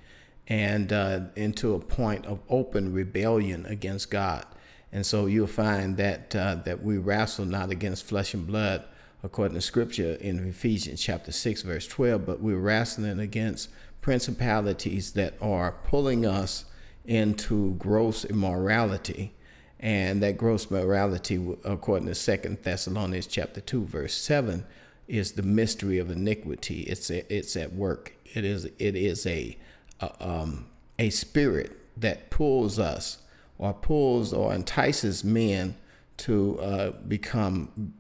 and 0.48 0.94
uh, 0.94 1.20
into 1.36 1.74
a 1.74 1.80
point 1.80 2.26
of 2.26 2.40
open 2.48 2.94
rebellion 2.94 3.66
against 3.66 4.10
God. 4.10 4.46
And 4.94 5.06
so 5.06 5.26
you'll 5.26 5.48
find 5.48 5.98
that 5.98 6.34
uh, 6.34 6.56
that 6.68 6.82
we 6.82 6.98
wrestle 6.98 7.46
not 7.46 7.70
against 7.70 8.06
flesh 8.06 8.34
and 8.34 8.48
blood, 8.48 8.80
according 9.24 9.56
to 9.56 9.62
Scripture 9.62 10.14
in 10.22 10.48
Ephesians 10.48 11.02
chapter 11.02 11.34
six, 11.34 11.64
verse 11.64 11.88
twelve, 11.96 12.26
but 12.26 12.40
we're 12.40 12.58
wrestling 12.58 13.20
against 13.20 13.70
principalities 14.00 15.12
that 15.12 15.34
are 15.42 15.74
pulling 15.84 16.26
us 16.26 16.64
into 17.04 17.76
gross 17.76 18.24
immorality, 18.24 19.34
and 19.82 20.24
that 20.24 20.38
gross 20.38 20.72
morality, 20.72 21.36
according 21.66 22.08
to 22.08 22.16
Second 22.16 22.58
Thessalonians 22.64 23.28
chapter 23.28 23.60
two, 23.60 23.84
verse 23.84 24.14
seven, 24.14 24.66
is 25.12 25.34
the 25.34 25.44
mystery 25.44 26.00
of 26.00 26.10
iniquity. 26.10 26.84
It's 26.84 27.12
a, 27.12 27.32
it's 27.32 27.58
at 27.58 27.74
work. 27.74 28.14
It 28.34 28.46
is 28.46 28.66
it 28.80 28.96
is 28.96 29.28
a 29.28 29.58
a, 30.00 30.28
um, 30.28 30.68
a 30.98 31.10
spirit 31.10 31.78
that 31.98 32.30
pulls 32.30 32.80
us 32.80 33.18
or 33.58 33.74
pulls 33.74 34.32
or 34.32 34.54
entices 34.54 35.24
men 35.24 35.76
to 36.18 36.60
uh, 36.60 36.92
become 37.08 37.94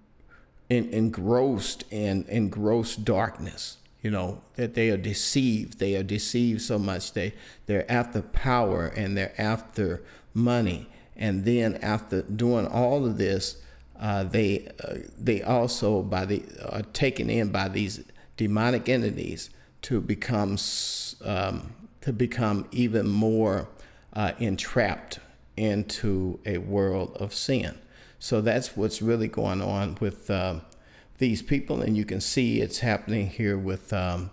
in, 0.70 0.89
engrossed 0.94 1.84
in 1.91 2.25
engrossed 2.30 3.03
darkness. 3.03 3.77
You 4.01 4.12
know 4.12 4.41
that 4.56 4.74
they 4.74 4.89
are 4.89 4.98
deceived. 4.98 5.80
They 5.80 5.98
are 5.98 6.03
deceived 6.03 6.62
so 6.62 6.80
much 6.80 7.12
they 7.12 7.34
they're 7.65 7.91
after 7.91 8.22
power 8.22 8.88
and 8.88 9.18
they're 9.18 9.39
after 9.39 10.01
money. 10.34 10.88
And 11.18 11.44
then 11.44 11.75
after 11.84 12.22
doing 12.22 12.65
all 12.65 13.06
of 13.06 13.18
this, 13.18 13.62
uh, 14.01 14.24
they 14.24 14.67
uh, 14.84 14.96
they 15.17 15.43
also 15.43 16.01
by 16.01 16.25
the 16.25 16.43
are 16.70 16.81
taken 16.81 17.29
in 17.29 17.50
by 17.50 17.70
these 17.70 18.03
demonic 18.36 18.89
entities 18.89 19.51
to 19.84 20.01
become 20.01 20.58
um, 21.24 21.72
to 22.01 22.12
become 22.12 22.67
even 22.72 23.08
more 23.08 23.67
uh, 24.13 24.31
entrapped 24.39 25.20
into 25.55 26.39
a 26.46 26.58
world 26.58 27.15
of 27.20 27.34
sin. 27.34 27.77
So 28.17 28.41
that's 28.41 28.75
what's 28.75 29.01
really 29.01 29.27
going 29.27 29.62
on 29.62 29.98
with 30.01 30.29
uh, 30.29 30.62
these 31.20 31.43
people, 31.43 31.81
and 31.81 31.96
you 31.96 32.05
can 32.05 32.22
see 32.22 32.60
it's 32.60 32.79
happening 32.79 33.27
here 33.27 33.58
with 33.58 33.93
um, 33.93 34.31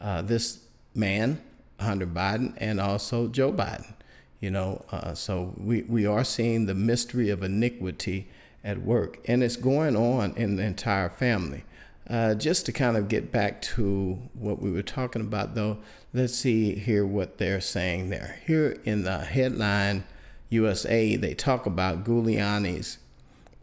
uh, 0.00 0.22
this 0.22 0.60
man, 0.94 1.40
Hunter 1.80 2.06
Biden, 2.06 2.54
and 2.58 2.80
also 2.80 3.26
Joe 3.26 3.52
Biden. 3.52 3.94
You 4.40 4.50
know, 4.50 4.84
uh, 4.90 5.14
so 5.14 5.54
we, 5.56 5.82
we 5.82 6.06
are 6.06 6.24
seeing 6.24 6.66
the 6.66 6.74
mystery 6.74 7.30
of 7.30 7.42
iniquity 7.42 8.28
at 8.64 8.82
work, 8.82 9.18
and 9.26 9.42
it's 9.42 9.56
going 9.56 9.96
on 9.96 10.34
in 10.36 10.56
the 10.56 10.62
entire 10.62 11.08
family. 11.08 11.64
Uh, 12.08 12.34
just 12.34 12.66
to 12.66 12.72
kind 12.72 12.96
of 12.96 13.08
get 13.08 13.30
back 13.30 13.62
to 13.62 14.18
what 14.34 14.60
we 14.60 14.70
were 14.70 14.82
talking 14.82 15.22
about, 15.22 15.54
though, 15.54 15.78
let's 16.12 16.34
see 16.34 16.74
here 16.74 17.06
what 17.06 17.38
they're 17.38 17.60
saying 17.60 18.10
there. 18.10 18.40
Here 18.46 18.76
in 18.84 19.04
the 19.04 19.18
headline 19.18 20.04
USA, 20.48 21.14
they 21.14 21.34
talk 21.34 21.66
about 21.66 22.04
Giuliani's 22.04 22.98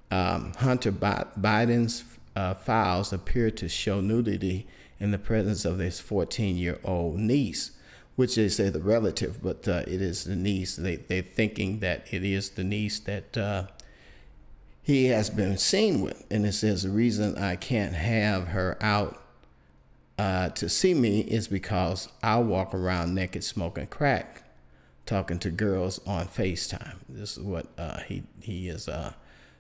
um, 0.10 0.54
Hunter 0.54 0.92
Biden's 0.92 2.04
uh, 2.36 2.54
files 2.54 3.12
appear 3.12 3.52
to 3.52 3.68
show 3.68 4.00
nudity 4.00 4.68
in 5.00 5.12
the 5.12 5.18
presence 5.18 5.66
of 5.66 5.80
his 5.80 6.00
14 6.00 6.56
year 6.56 6.80
old 6.84 7.20
niece, 7.20 7.72
which 8.16 8.36
they 8.36 8.48
say 8.48 8.70
the 8.70 8.80
relative, 8.80 9.42
but 9.44 9.68
uh, 9.68 9.84
it 9.88 10.02
is 10.02 10.24
the 10.24 10.36
niece. 10.36 10.76
They, 10.76 10.96
they're 10.96 11.22
thinking 11.22 11.80
that 11.80 12.08
it 12.12 12.24
is 12.24 12.52
the 12.52 12.64
niece 12.64 13.00
that 13.02 13.38
uh, 13.38 13.68
he 14.88 15.08
has 15.08 15.30
been 15.30 15.58
seen 15.58 16.00
with. 16.00 16.26
And 16.32 16.46
it 16.46 16.54
says 16.54 16.84
the 16.84 16.90
reason 16.90 17.38
I 17.38 17.58
can't 17.58 17.94
have 17.94 18.48
her 18.48 18.78
out 18.80 19.22
uh, 20.18 20.48
to 20.52 20.70
see 20.70 20.94
me 20.94 21.20
is 21.20 21.50
because 21.50 22.08
I 22.24 22.38
walk 22.38 22.74
around 22.74 23.14
naked 23.14 23.44
smoking 23.44 23.88
crack, 23.88 24.44
talking 25.06 25.40
to 25.40 25.52
girls 25.52 26.00
on 26.08 26.28
FaceTime. 26.28 26.96
This 27.10 27.36
is 27.38 27.44
what 27.44 27.68
uh, 27.78 28.00
he 28.00 28.24
he 28.40 28.70
is 28.70 28.88
uh, 28.88 29.12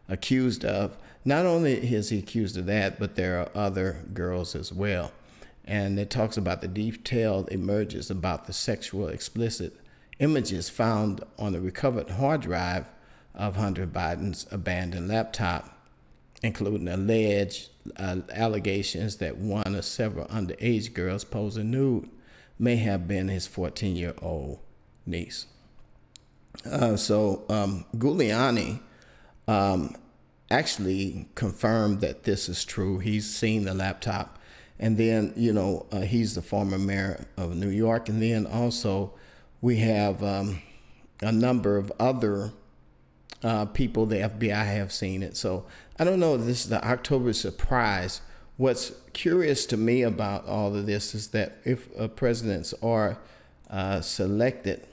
accused 0.07 0.63
of. 0.63 0.96
Not 1.25 1.46
only 1.46 1.74
is 1.74 2.07
he 2.07 2.19
accused 2.19 2.55
of 2.55 2.65
that, 2.67 2.98
but 2.98 3.17
there 3.17 3.41
are 3.41 3.50
other 3.53 4.05
girls 4.13 4.55
as 4.55 4.72
well. 4.72 5.12
And 5.65 6.00
it 6.00 6.10
talks 6.10 6.38
about 6.38 6.62
the 6.62 6.69
detailed 6.69 7.50
emerges 7.50 8.10
about 8.10 8.48
the 8.48 8.53
sexual 8.53 9.10
explicit 9.10 9.75
images 10.19 10.69
found 10.69 11.22
on 11.38 11.51
the 11.51 11.60
recovered 11.60 12.12
hard 12.12 12.39
drive 12.39 12.86
of 13.38 13.56
Hunter 13.56 13.88
Biden's 13.88 14.48
abandoned 14.51 15.08
laptop, 15.08 15.70
including 16.44 16.88
alleged 16.88 17.70
uh, 17.96 18.17
allegations 18.34 19.17
that 19.17 19.38
one 19.38 19.75
or 19.75 19.82
several 19.82 20.25
underage 20.27 20.94
girls 20.94 21.24
posing 21.24 21.72
nude 21.72 22.10
may 22.60 22.75
have 22.75 23.08
been 23.08 23.27
his 23.27 23.48
14 23.48 23.96
year 23.96 24.15
old 24.22 24.60
niece. 25.06 25.46
Uh, 26.70 26.98
so 26.98 27.46
um, 27.50 27.86
Giuliani 27.96 28.79
um, 29.48 29.96
actually 30.50 31.27
confirmed 31.36 32.01
that 32.01 32.24
this 32.24 32.50
is 32.50 32.65
true. 32.65 32.98
He's 32.98 33.34
seen 33.34 33.65
the 33.65 33.74
laptop. 33.74 34.39
And 34.79 34.98
then, 34.98 35.34
you 35.36 35.53
know, 35.53 35.88
uh, 35.91 36.01
he's 36.01 36.36
the 36.36 36.41
former 36.41 36.77
mayor 36.77 37.25
of 37.36 37.56
New 37.56 37.70
York. 37.70 38.10
And 38.10 38.22
then 38.22 38.46
also, 38.46 39.13
we 39.62 39.77
have 39.77 40.24
um, 40.24 40.62
a 41.22 41.32
number 41.32 41.77
of 41.77 41.91
other 42.00 42.51
uh, 43.43 43.65
people, 43.65 44.05
the 44.05 44.17
FBI 44.17 44.65
have 44.65 44.91
seen 44.91 45.24
it. 45.24 45.38
So 45.38 45.65
I 46.00 46.03
don't 46.03 46.19
know 46.19 46.38
this 46.38 46.65
is 46.65 46.69
the 46.69 46.86
October 46.86 47.34
surprise. 47.34 48.22
What's 48.57 48.91
curious 49.13 49.65
to 49.67 49.77
me 49.77 50.01
about 50.01 50.48
all 50.48 50.75
of 50.75 50.86
this 50.86 51.13
is 51.13 51.29
that 51.29 51.57
if 51.63 51.88
uh, 52.00 52.07
presidents 52.07 52.74
are 52.81 53.17
uh, 53.69 54.01
selected 54.01 54.88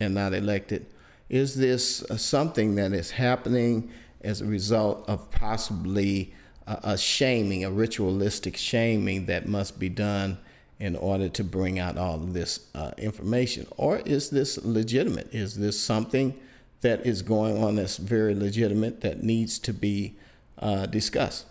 and 0.00 0.14
not 0.14 0.34
elected, 0.34 0.86
is 1.28 1.54
this 1.54 2.02
uh, 2.10 2.16
something 2.16 2.74
that 2.74 2.92
is 2.92 3.12
happening 3.12 3.90
as 4.22 4.40
a 4.40 4.46
result 4.46 5.08
of 5.08 5.30
possibly 5.30 6.34
a 6.66 6.96
shaming, 6.96 7.64
a 7.64 7.70
ritualistic 7.70 8.56
shaming 8.56 9.26
that 9.26 9.48
must 9.48 9.80
be 9.80 9.88
done 9.88 10.38
in 10.78 10.94
order 10.96 11.28
to 11.28 11.42
bring 11.42 11.78
out 11.78 11.98
all 11.98 12.14
of 12.14 12.32
this 12.32 12.66
uh, 12.74 12.92
information? 12.96 13.66
Or 13.76 13.98
is 13.98 14.30
this 14.30 14.62
legitimate? 14.64 15.34
Is 15.34 15.56
this 15.56 15.78
something 15.80 16.38
that 16.80 17.04
is 17.04 17.22
going 17.22 17.62
on 17.62 17.76
that's 17.76 17.96
very 17.96 18.34
legitimate 18.34 19.00
that 19.02 19.22
needs 19.22 19.58
to 19.58 19.72
be 19.72 20.16
uh, 20.58 20.86
discussed. 20.86 21.46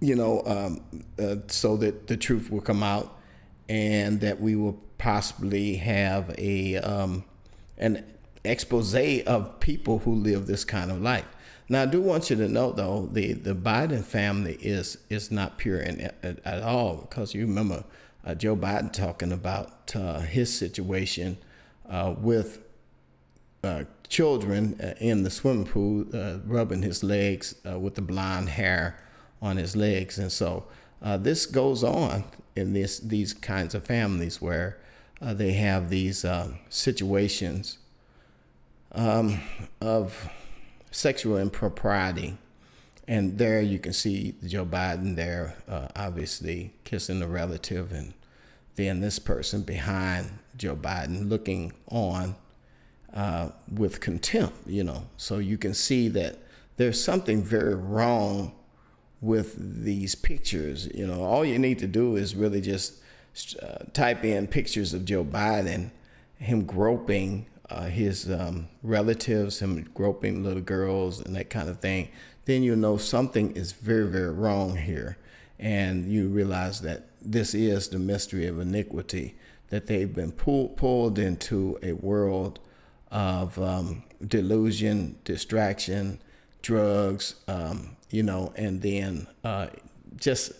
You 0.00 0.14
know, 0.14 0.42
um, 0.46 1.04
uh, 1.18 1.36
so 1.48 1.76
that 1.78 2.06
the 2.06 2.16
truth 2.16 2.50
will 2.50 2.60
come 2.60 2.82
out, 2.82 3.18
and 3.68 4.20
that 4.20 4.40
we 4.40 4.54
will 4.54 4.78
possibly 4.98 5.76
have 5.76 6.34
a 6.38 6.76
um, 6.76 7.24
an 7.78 8.04
expose 8.44 8.94
of 9.26 9.60
people 9.60 10.00
who 10.00 10.14
live 10.14 10.46
this 10.46 10.64
kind 10.64 10.90
of 10.90 11.00
life. 11.00 11.26
Now, 11.68 11.82
I 11.82 11.86
do 11.86 12.00
want 12.00 12.30
you 12.30 12.36
to 12.36 12.48
know, 12.48 12.70
though, 12.70 13.08
the, 13.10 13.32
the 13.32 13.54
Biden 13.54 14.04
family 14.04 14.54
is 14.60 14.98
is 15.10 15.30
not 15.30 15.58
pure 15.58 15.80
in, 15.80 16.00
at, 16.22 16.38
at 16.44 16.62
all 16.62 16.96
because 16.96 17.34
you 17.34 17.46
remember 17.46 17.84
uh, 18.24 18.34
Joe 18.34 18.56
Biden 18.56 18.92
talking 18.92 19.32
about 19.32 19.94
uh, 19.96 20.20
his 20.20 20.56
situation 20.56 21.38
uh, 21.88 22.14
with 22.18 22.60
uh, 23.66 23.84
children 24.08 24.80
uh, 24.80 24.94
in 25.00 25.24
the 25.24 25.30
swimming 25.30 25.66
pool, 25.66 26.06
uh, 26.14 26.38
rubbing 26.46 26.82
his 26.82 27.02
legs 27.02 27.56
with 27.64 27.96
the 27.96 28.02
blonde 28.02 28.48
hair 28.48 28.96
on 29.42 29.56
his 29.56 29.74
legs, 29.74 30.18
and 30.18 30.30
so 30.30 30.64
this 31.18 31.44
goes 31.44 31.82
on 31.82 32.24
in 32.54 32.72
this 32.72 33.00
these 33.00 33.34
kinds 33.34 33.74
of 33.74 33.84
families 33.84 34.40
where 34.40 34.78
they 35.20 35.52
have 35.52 35.90
these 35.90 36.24
situations 36.68 37.78
um, 38.92 39.40
of 39.80 40.28
sexual 40.90 41.36
impropriety. 41.36 42.38
And 43.08 43.38
there 43.38 43.60
you 43.60 43.78
can 43.78 43.92
see 43.92 44.34
Joe 44.44 44.64
Biden 44.64 45.16
there, 45.16 45.56
obviously 45.94 46.72
kissing 46.84 47.22
a 47.22 47.26
relative, 47.26 47.92
and 47.92 48.14
then 48.76 49.00
this 49.00 49.18
person 49.18 49.62
behind 49.62 50.30
Joe 50.56 50.76
Biden 50.76 51.28
looking 51.28 51.72
on 51.88 52.36
uh, 53.16 53.48
with 53.74 54.00
contempt, 54.00 54.54
you 54.66 54.84
know. 54.84 55.02
So 55.16 55.38
you 55.38 55.56
can 55.56 55.74
see 55.74 56.08
that 56.08 56.38
there's 56.76 57.02
something 57.02 57.42
very 57.42 57.74
wrong 57.74 58.52
with 59.22 59.56
these 59.84 60.14
pictures. 60.14 60.86
You 60.94 61.06
know, 61.06 61.24
all 61.24 61.44
you 61.44 61.58
need 61.58 61.78
to 61.78 61.86
do 61.86 62.16
is 62.16 62.36
really 62.36 62.60
just 62.60 63.00
uh, 63.62 63.84
type 63.94 64.22
in 64.24 64.46
pictures 64.46 64.92
of 64.92 65.06
Joe 65.06 65.24
Biden, 65.24 65.90
him 66.38 66.66
groping 66.66 67.46
uh, 67.70 67.86
his 67.86 68.30
um, 68.30 68.68
relatives, 68.82 69.60
him 69.60 69.88
groping 69.94 70.44
little 70.44 70.62
girls 70.62 71.20
and 71.20 71.34
that 71.36 71.48
kind 71.48 71.70
of 71.70 71.80
thing, 71.80 72.10
then 72.44 72.62
you 72.62 72.76
know 72.76 72.98
something 72.98 73.52
is 73.56 73.72
very, 73.72 74.06
very 74.06 74.30
wrong 74.30 74.76
here. 74.76 75.16
And 75.58 76.12
you 76.12 76.28
realize 76.28 76.82
that 76.82 77.04
this 77.22 77.54
is 77.54 77.88
the 77.88 77.98
mystery 77.98 78.46
of 78.46 78.60
iniquity, 78.60 79.34
that 79.68 79.86
they've 79.86 80.14
been 80.14 80.32
pull, 80.32 80.68
pulled 80.68 81.18
into 81.18 81.78
a 81.82 81.92
world 81.94 82.60
of 83.16 83.58
um, 83.58 84.02
delusion, 84.28 85.18
distraction, 85.24 86.20
drugs, 86.60 87.36
um, 87.48 87.96
you 88.10 88.22
know, 88.22 88.52
and 88.56 88.82
then 88.82 89.26
uh, 89.42 89.68
just 90.16 90.52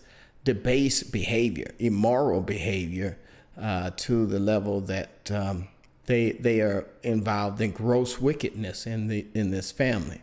debased 0.45 1.13
behavior, 1.13 1.71
immoral 1.79 2.41
behavior 2.41 3.19
uh, 3.61 3.91
to 3.97 4.25
the 4.25 4.39
level 4.39 4.81
that 4.81 5.31
um, 5.31 5.69
they 6.07 6.33
they 6.33 6.61
are 6.61 6.87
involved 7.03 7.61
in 7.61 7.73
gross 7.73 8.19
wickedness 8.19 8.87
in 8.87 9.09
the 9.09 9.27
in 9.35 9.51
this 9.51 9.71
family. 9.71 10.23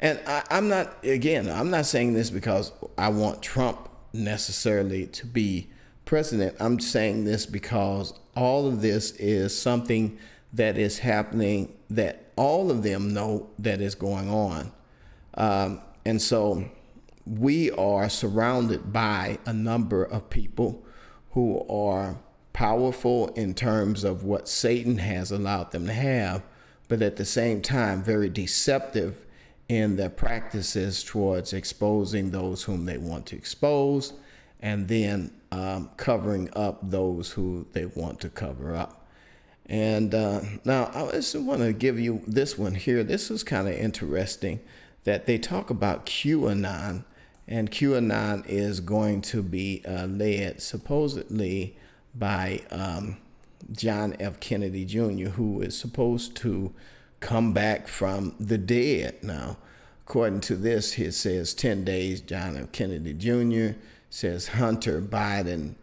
And 0.00 0.18
I, 0.26 0.44
I'm 0.50 0.68
not 0.68 1.04
again, 1.04 1.50
I'm 1.50 1.70
not 1.70 1.84
saying 1.84 2.14
this 2.14 2.30
because 2.30 2.72
I 2.96 3.10
want 3.10 3.42
Trump 3.42 3.90
necessarily 4.14 5.08
to 5.08 5.26
be 5.26 5.68
president. 6.06 6.56
I'm 6.58 6.80
saying 6.80 7.24
this 7.24 7.44
because 7.44 8.14
all 8.34 8.66
of 8.66 8.80
this 8.80 9.10
is 9.12 9.56
something 9.58 10.18
that 10.52 10.78
is 10.78 10.98
happening 10.98 11.76
that 11.90 12.30
all 12.36 12.70
of 12.70 12.82
them 12.82 13.12
know 13.12 13.48
that 13.58 13.80
is 13.80 13.94
going 13.94 14.30
on. 14.30 14.72
Um, 15.34 15.80
and 16.04 16.20
so 16.20 16.64
we 17.26 17.70
are 17.72 18.08
surrounded 18.08 18.92
by 18.92 19.38
a 19.46 19.52
number 19.52 20.04
of 20.04 20.30
people 20.30 20.84
who 21.32 21.66
are 21.68 22.18
powerful 22.52 23.28
in 23.28 23.52
terms 23.52 24.04
of 24.04 24.24
what 24.24 24.48
Satan 24.48 24.98
has 24.98 25.30
allowed 25.30 25.72
them 25.72 25.86
to 25.86 25.92
have, 25.92 26.42
but 26.88 27.02
at 27.02 27.16
the 27.16 27.24
same 27.24 27.60
time, 27.60 28.02
very 28.02 28.30
deceptive 28.30 29.26
in 29.68 29.96
their 29.96 30.08
practices 30.08 31.02
towards 31.02 31.52
exposing 31.52 32.30
those 32.30 32.62
whom 32.62 32.84
they 32.84 32.96
want 32.96 33.26
to 33.26 33.36
expose 33.36 34.12
and 34.60 34.88
then 34.88 35.32
um, 35.52 35.90
covering 35.96 36.48
up 36.54 36.78
those 36.82 37.32
who 37.32 37.66
they 37.72 37.86
want 37.86 38.20
to 38.20 38.28
cover 38.30 38.74
up. 38.74 39.05
And 39.68 40.14
uh, 40.14 40.40
now 40.64 40.90
I 40.94 41.10
just 41.12 41.34
want 41.34 41.60
to 41.60 41.72
give 41.72 41.98
you 41.98 42.22
this 42.26 42.56
one 42.56 42.74
here. 42.74 43.02
This 43.02 43.30
is 43.30 43.42
kind 43.42 43.66
of 43.68 43.74
interesting 43.74 44.60
that 45.04 45.26
they 45.26 45.38
talk 45.38 45.70
about 45.70 46.06
QAnon, 46.06 47.04
and 47.48 47.70
QAnon 47.70 48.44
is 48.46 48.80
going 48.80 49.22
to 49.22 49.42
be 49.42 49.82
uh, 49.86 50.06
led 50.06 50.62
supposedly 50.62 51.76
by 52.14 52.62
um, 52.70 53.16
John 53.72 54.16
F. 54.20 54.40
Kennedy 54.40 54.84
Jr., 54.84 55.30
who 55.30 55.62
is 55.62 55.76
supposed 55.76 56.36
to 56.38 56.72
come 57.20 57.52
back 57.52 57.88
from 57.88 58.34
the 58.38 58.58
dead. 58.58 59.16
Now, 59.22 59.58
according 60.06 60.40
to 60.42 60.56
this, 60.56 60.98
it 60.98 61.12
says 61.12 61.54
10 61.54 61.84
days, 61.84 62.20
John 62.20 62.56
F. 62.56 62.72
Kennedy 62.72 63.14
Jr. 63.14 63.78
says 64.10 64.48
Hunter 64.48 65.00
Biden 65.00 65.74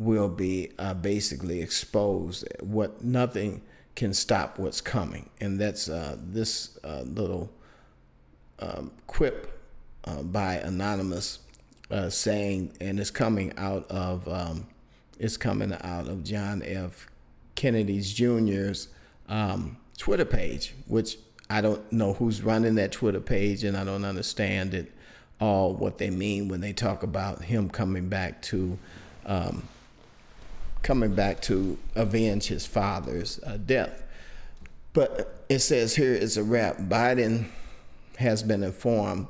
will 0.00 0.30
be 0.30 0.72
uh, 0.78 0.94
basically 0.94 1.60
exposed. 1.60 2.48
What 2.60 3.04
nothing 3.04 3.60
can 3.94 4.14
stop 4.14 4.58
what's 4.58 4.80
coming, 4.80 5.28
and 5.42 5.60
that's 5.60 5.90
uh, 5.90 6.16
this 6.18 6.78
uh, 6.82 7.02
little 7.02 7.50
um, 8.60 8.90
quip 9.06 9.60
uh, 10.04 10.22
by 10.22 10.54
anonymous 10.54 11.40
uh, 11.90 12.08
saying, 12.08 12.72
and 12.80 12.98
it's 12.98 13.10
coming 13.10 13.52
out 13.58 13.88
of 13.90 14.26
um, 14.26 14.66
is 15.18 15.36
coming 15.36 15.72
out 15.82 16.08
of 16.08 16.24
John 16.24 16.62
F. 16.64 17.06
Kennedy's 17.54 18.10
Jr.'s 18.10 18.88
um, 19.28 19.76
Twitter 19.98 20.24
page, 20.24 20.74
which 20.86 21.18
I 21.50 21.60
don't 21.60 21.92
know 21.92 22.14
who's 22.14 22.42
running 22.42 22.76
that 22.76 22.90
Twitter 22.90 23.20
page, 23.20 23.64
and 23.64 23.76
I 23.76 23.84
don't 23.84 24.06
understand 24.06 24.72
it 24.72 24.90
all 25.42 25.74
what 25.74 25.98
they 25.98 26.08
mean 26.08 26.48
when 26.48 26.62
they 26.62 26.72
talk 26.72 27.02
about 27.02 27.44
him 27.44 27.68
coming 27.68 28.08
back 28.08 28.40
to 28.42 28.78
um, 29.26 29.62
coming 30.82 31.14
back 31.14 31.40
to 31.42 31.78
avenge 31.94 32.46
his 32.46 32.66
father's 32.66 33.40
uh, 33.44 33.58
death. 33.58 34.02
But 34.92 35.44
it 35.48 35.60
says 35.60 35.94
here 35.94 36.14
is 36.14 36.36
a 36.36 36.42
wrap. 36.42 36.78
Biden 36.78 37.46
has 38.18 38.42
been 38.42 38.62
informed 38.62 39.28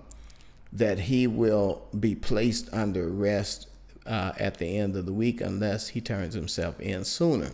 that 0.73 0.99
he 0.99 1.27
will 1.27 1.83
be 1.99 2.15
placed 2.15 2.73
under 2.73 3.09
arrest 3.09 3.69
uh, 4.07 4.33
at 4.39 4.59
the 4.59 4.79
end 4.79 4.97
of 4.97 5.07
the 5.07 5.13
week 5.13 5.41
unless 5.41 5.89
he 5.89 6.01
turns 6.01 6.35
himself 6.35 6.79
in 6.81 7.05
sooner. 7.05 7.53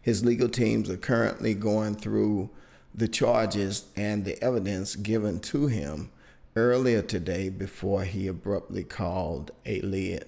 His 0.00 0.24
legal 0.24 0.48
teams 0.48 0.90
are 0.90 0.96
currently 0.96 1.54
going 1.54 1.94
through 1.94 2.50
the 2.94 3.08
charges 3.08 3.86
and 3.96 4.24
the 4.24 4.42
evidence 4.42 4.96
given 4.96 5.40
to 5.40 5.66
him 5.66 6.10
earlier 6.56 7.02
today 7.02 7.48
before 7.48 8.04
he 8.04 8.26
abruptly 8.26 8.84
called 8.84 9.50
a 9.66 9.80
lid. 9.80 10.26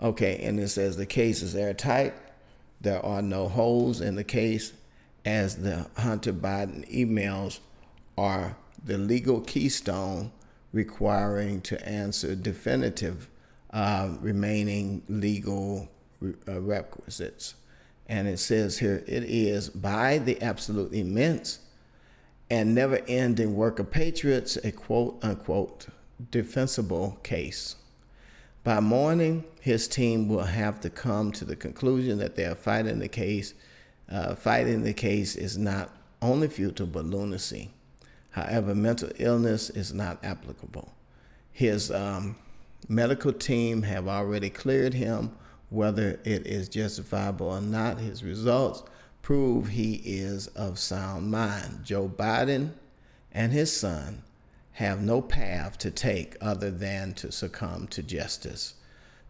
Okay, 0.00 0.40
and 0.42 0.58
it 0.58 0.68
says 0.68 0.96
the 0.96 1.06
case 1.06 1.42
is 1.42 1.54
airtight. 1.54 2.14
There 2.80 3.04
are 3.04 3.22
no 3.22 3.48
holes 3.48 4.00
in 4.00 4.16
the 4.16 4.24
case, 4.24 4.72
as 5.24 5.56
the 5.56 5.86
Hunter 5.96 6.32
Biden 6.32 6.88
emails 6.92 7.60
are 8.18 8.56
the 8.84 8.98
legal 8.98 9.40
keystone 9.40 10.30
requiring 10.72 11.60
to 11.62 11.88
answer 11.88 12.34
definitive 12.34 13.28
uh, 13.70 14.10
remaining 14.20 15.02
legal 15.08 15.88
uh, 16.22 16.60
requisites. 16.60 17.54
And 18.06 18.28
it 18.28 18.38
says 18.38 18.78
here, 18.78 19.02
it 19.06 19.24
is 19.24 19.70
by 19.70 20.18
the 20.18 20.40
absolute 20.42 20.92
immense 20.92 21.60
and 22.50 22.74
never 22.74 23.00
ending 23.08 23.54
work 23.54 23.78
of 23.78 23.90
patriots, 23.90 24.56
a 24.56 24.72
quote 24.72 25.18
unquote 25.22 25.86
defensible 26.30 27.18
case. 27.22 27.76
By 28.64 28.80
morning, 28.80 29.44
his 29.60 29.86
team 29.86 30.26
will 30.26 30.44
have 30.44 30.80
to 30.80 30.90
come 30.90 31.32
to 31.32 31.44
the 31.44 31.54
conclusion 31.54 32.18
that 32.18 32.34
they 32.34 32.46
are 32.46 32.54
fighting 32.54 32.98
the 32.98 33.08
case. 33.08 33.52
Uh, 34.10 34.34
fighting 34.34 34.82
the 34.82 34.94
case 34.94 35.36
is 35.36 35.58
not 35.58 35.90
only 36.22 36.48
futile 36.48 36.86
but 36.86 37.04
lunacy. 37.04 37.70
However, 38.30 38.74
mental 38.74 39.10
illness 39.18 39.68
is 39.68 39.92
not 39.92 40.24
applicable. 40.24 40.94
His 41.52 41.90
um, 41.90 42.36
medical 42.88 43.34
team 43.34 43.82
have 43.82 44.08
already 44.08 44.48
cleared 44.48 44.94
him. 44.94 45.36
Whether 45.68 46.18
it 46.24 46.46
is 46.46 46.70
justifiable 46.70 47.48
or 47.48 47.60
not, 47.60 47.98
his 47.98 48.24
results 48.24 48.82
prove 49.20 49.68
he 49.68 49.96
is 50.04 50.46
of 50.48 50.78
sound 50.78 51.30
mind. 51.30 51.80
Joe 51.84 52.08
Biden 52.08 52.70
and 53.30 53.52
his 53.52 53.76
son 53.76 54.22
have 54.74 55.02
no 55.02 55.20
path 55.20 55.78
to 55.78 55.90
take 55.90 56.36
other 56.40 56.70
than 56.70 57.14
to 57.14 57.32
succumb 57.32 57.86
to 57.88 58.02
justice. 58.02 58.74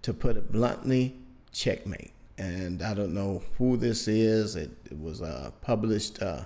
To 0.03 0.13
put 0.13 0.37
it 0.37 0.53
bluntly, 0.53 1.17
checkmate. 1.53 2.13
And 2.37 2.83
I 2.83 2.95
don't 2.95 3.15
know 3.15 3.43
who 3.59 3.77
this 3.77 4.09
is. 4.09 4.57
It, 4.57 4.71
it 4.91 5.01
was 5.01 5.23
uh, 5.23 5.51
published 5.61 6.21
uh, 6.21 6.45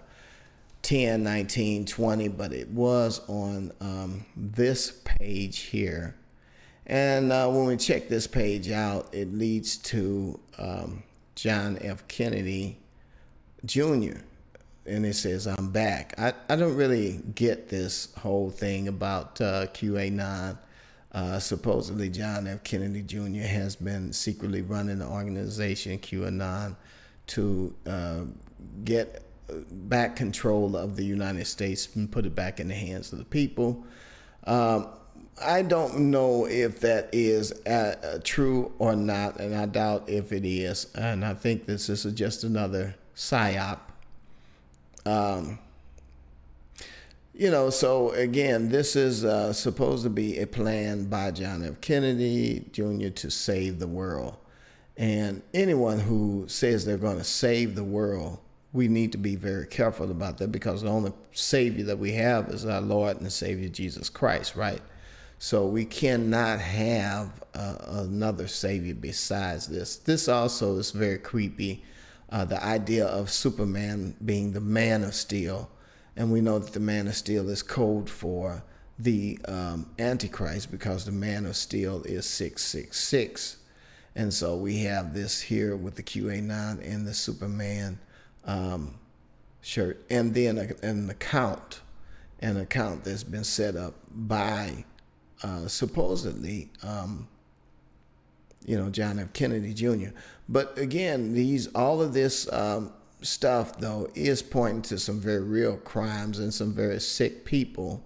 10, 0.83 1.23
19, 1.23 1.87
20, 1.87 2.29
but 2.29 2.53
it 2.53 2.69
was 2.69 3.21
on 3.29 3.73
um, 3.81 4.27
this 4.37 5.01
page 5.05 5.61
here 5.61 6.15
and 6.89 7.31
uh, 7.31 7.49
when 7.49 7.67
we 7.67 7.77
check 7.77 8.09
this 8.09 8.27
page 8.27 8.71
out, 8.71 9.09
it 9.13 9.33
leads 9.35 9.77
to 9.77 10.41
um, 10.57 11.03
John 11.35 11.79
F. 11.83 12.09
Kennedy 12.09 12.79
Jr. 13.67 14.21
And 14.88 15.05
it 15.05 15.14
says, 15.14 15.46
I'm 15.46 15.70
back. 15.70 16.14
I, 16.18 16.33
I 16.48 16.57
don't 16.57 16.74
really 16.77 17.20
get 17.35 17.68
this 17.68 18.09
whole 18.16 18.51
thing 18.51 18.88
about 18.88 19.40
uh, 19.40 19.66
QAnon. 19.66 20.53
Uh, 20.53 20.57
Uh, 21.11 21.38
supposedly, 21.40 22.11
John 22.11 22.46
F. 22.46 22.62
Kennedy 22.62 23.03
Jr. 23.03 23.46
has 23.48 23.74
been 23.77 24.12
secretly 24.12 24.61
running 24.61 24.98
the 24.98 25.07
organization 25.07 25.98
QAnon 25.98 26.77
to 27.29 27.74
uh, 27.87 28.20
get 28.85 29.22
back 29.70 30.16
control 30.16 30.77
of 30.77 30.96
the 30.96 31.05
United 31.05 31.46
States 31.46 31.88
and 31.96 32.12
put 32.12 32.27
it 32.27 32.35
back 32.35 32.61
in 32.61 32.68
the 32.68 32.74
hands 32.74 33.11
of 33.12 33.18
the 33.18 33.24
people. 33.24 33.85
Um, 34.44 34.88
I 35.42 35.62
don't 35.62 36.11
know 36.11 36.46
if 36.46 36.81
that 36.81 37.09
is 37.12 37.53
uh, 37.66 37.96
uh, 38.03 38.18
true 38.22 38.72
or 38.79 38.94
not, 38.94 39.40
and 39.40 39.55
I 39.55 39.64
doubt 39.64 40.11
if 40.11 40.31
it 40.31 40.44
is. 40.44 40.88
And 40.94 41.24
I 41.24 41.33
think 41.33 41.64
this 41.64 41.88
is 41.88 42.05
just 42.12 42.44
another 42.44 42.96
psyop. 43.16 43.79
Um, 45.09 45.59
you 47.33 47.51
know, 47.51 47.71
so 47.71 48.11
again, 48.11 48.68
this 48.68 48.97
is 48.97 49.25
uh, 49.25 49.53
supposed 49.53 50.03
to 50.03 50.11
be 50.11 50.38
a 50.38 50.47
plan 50.47 51.05
by 51.05 51.31
John 51.31 51.64
F. 51.64 51.81
Kennedy 51.81 52.64
Jr. 52.73 53.09
to 53.09 53.31
save 53.31 53.79
the 53.79 53.87
world. 53.87 54.37
And 54.97 55.42
anyone 55.55 56.01
who 56.01 56.47
says 56.49 56.85
they're 56.85 56.97
going 56.97 57.18
to 57.18 57.25
save 57.25 57.77
the 57.77 57.85
world, 57.85 58.38
we 58.73 58.88
need 58.88 59.12
to 59.12 59.18
be 59.18 59.37
very 59.37 59.66
careful 59.66 60.11
about 60.11 60.38
that 60.38 60.51
because 60.51 60.83
the 60.83 60.88
only 60.88 61.12
Savior 61.33 61.85
that 61.85 61.99
we 61.99 62.12
have 62.14 62.49
is 62.49 62.66
our 62.66 62.81
Lord 62.81 63.21
and 63.21 63.33
Savior 63.33 63.68
Jesus 63.68 64.11
Christ, 64.11 64.57
right? 64.57 64.83
So 65.38 65.66
we 65.66 65.85
cannot 65.85 66.59
have 66.59 67.44
uh, 67.55 67.77
another 67.87 68.49
Savior 68.49 68.94
besides 68.94 69.68
this. 69.68 69.97
This 69.97 70.29
also 70.29 70.77
is 70.77 70.90
very 70.90 71.18
creepy. 71.18 71.85
Uh, 72.31 72.45
the 72.45 72.62
idea 72.62 73.07
of 73.07 73.31
Superman 73.31 74.14
being 74.25 74.53
the 74.53 74.61
man 74.61 75.03
of 75.03 75.14
steel 75.14 75.71
and 76.19 76.33
we 76.33 76.41
know 76.41 76.59
that 76.59 76.73
the 76.73 76.81
man 76.81 77.07
of 77.07 77.14
steel 77.14 77.49
is 77.49 77.62
code 77.62 78.11
for 78.11 78.64
the 78.99 79.38
um, 79.47 79.88
Antichrist 80.01 80.69
because 80.69 81.05
the 81.05 81.12
man 81.12 81.47
of 81.47 81.55
steel 81.55 82.03
is 82.03 82.27
666. 82.27 83.59
And 84.17 84.35
so 84.35 84.57
we 84.57 84.81
have 84.81 85.14
this 85.14 85.41
here 85.41 85.77
with 85.77 85.95
the 85.95 86.03
QAnon 86.03 86.85
and 86.85 87.07
the 87.07 87.14
Superman 87.14 88.01
um, 88.45 88.97
shirt. 89.61 90.05
And 90.11 90.35
then 90.35 90.59
a, 90.59 90.85
an 90.85 91.09
account, 91.09 91.83
an 92.41 92.57
account 92.57 93.05
that's 93.05 93.23
been 93.23 93.45
set 93.45 93.77
up 93.77 93.95
by 94.11 94.85
uh, 95.45 95.69
supposedly, 95.69 96.69
um, 96.83 97.29
you 98.64 98.77
know, 98.77 98.90
John 98.90 99.18
F. 99.18 99.33
Kennedy 99.33 99.75
Jr. 99.75 100.11
But 100.49 100.79
again, 100.79 101.35
these 101.35 101.68
all 101.68 102.01
of 102.01 102.12
this 102.12 102.51
um, 102.53 102.92
stuff, 103.23 103.79
though, 103.79 104.09
is 104.14 104.42
pointing 104.42 104.83
to 104.83 104.99
some 104.99 105.21
very 105.21 105.42
real 105.42 105.77
crimes 105.77 106.38
and 106.38 106.53
some 106.53 106.73
very 106.73 107.01
sick 107.01 107.44
people. 107.44 108.05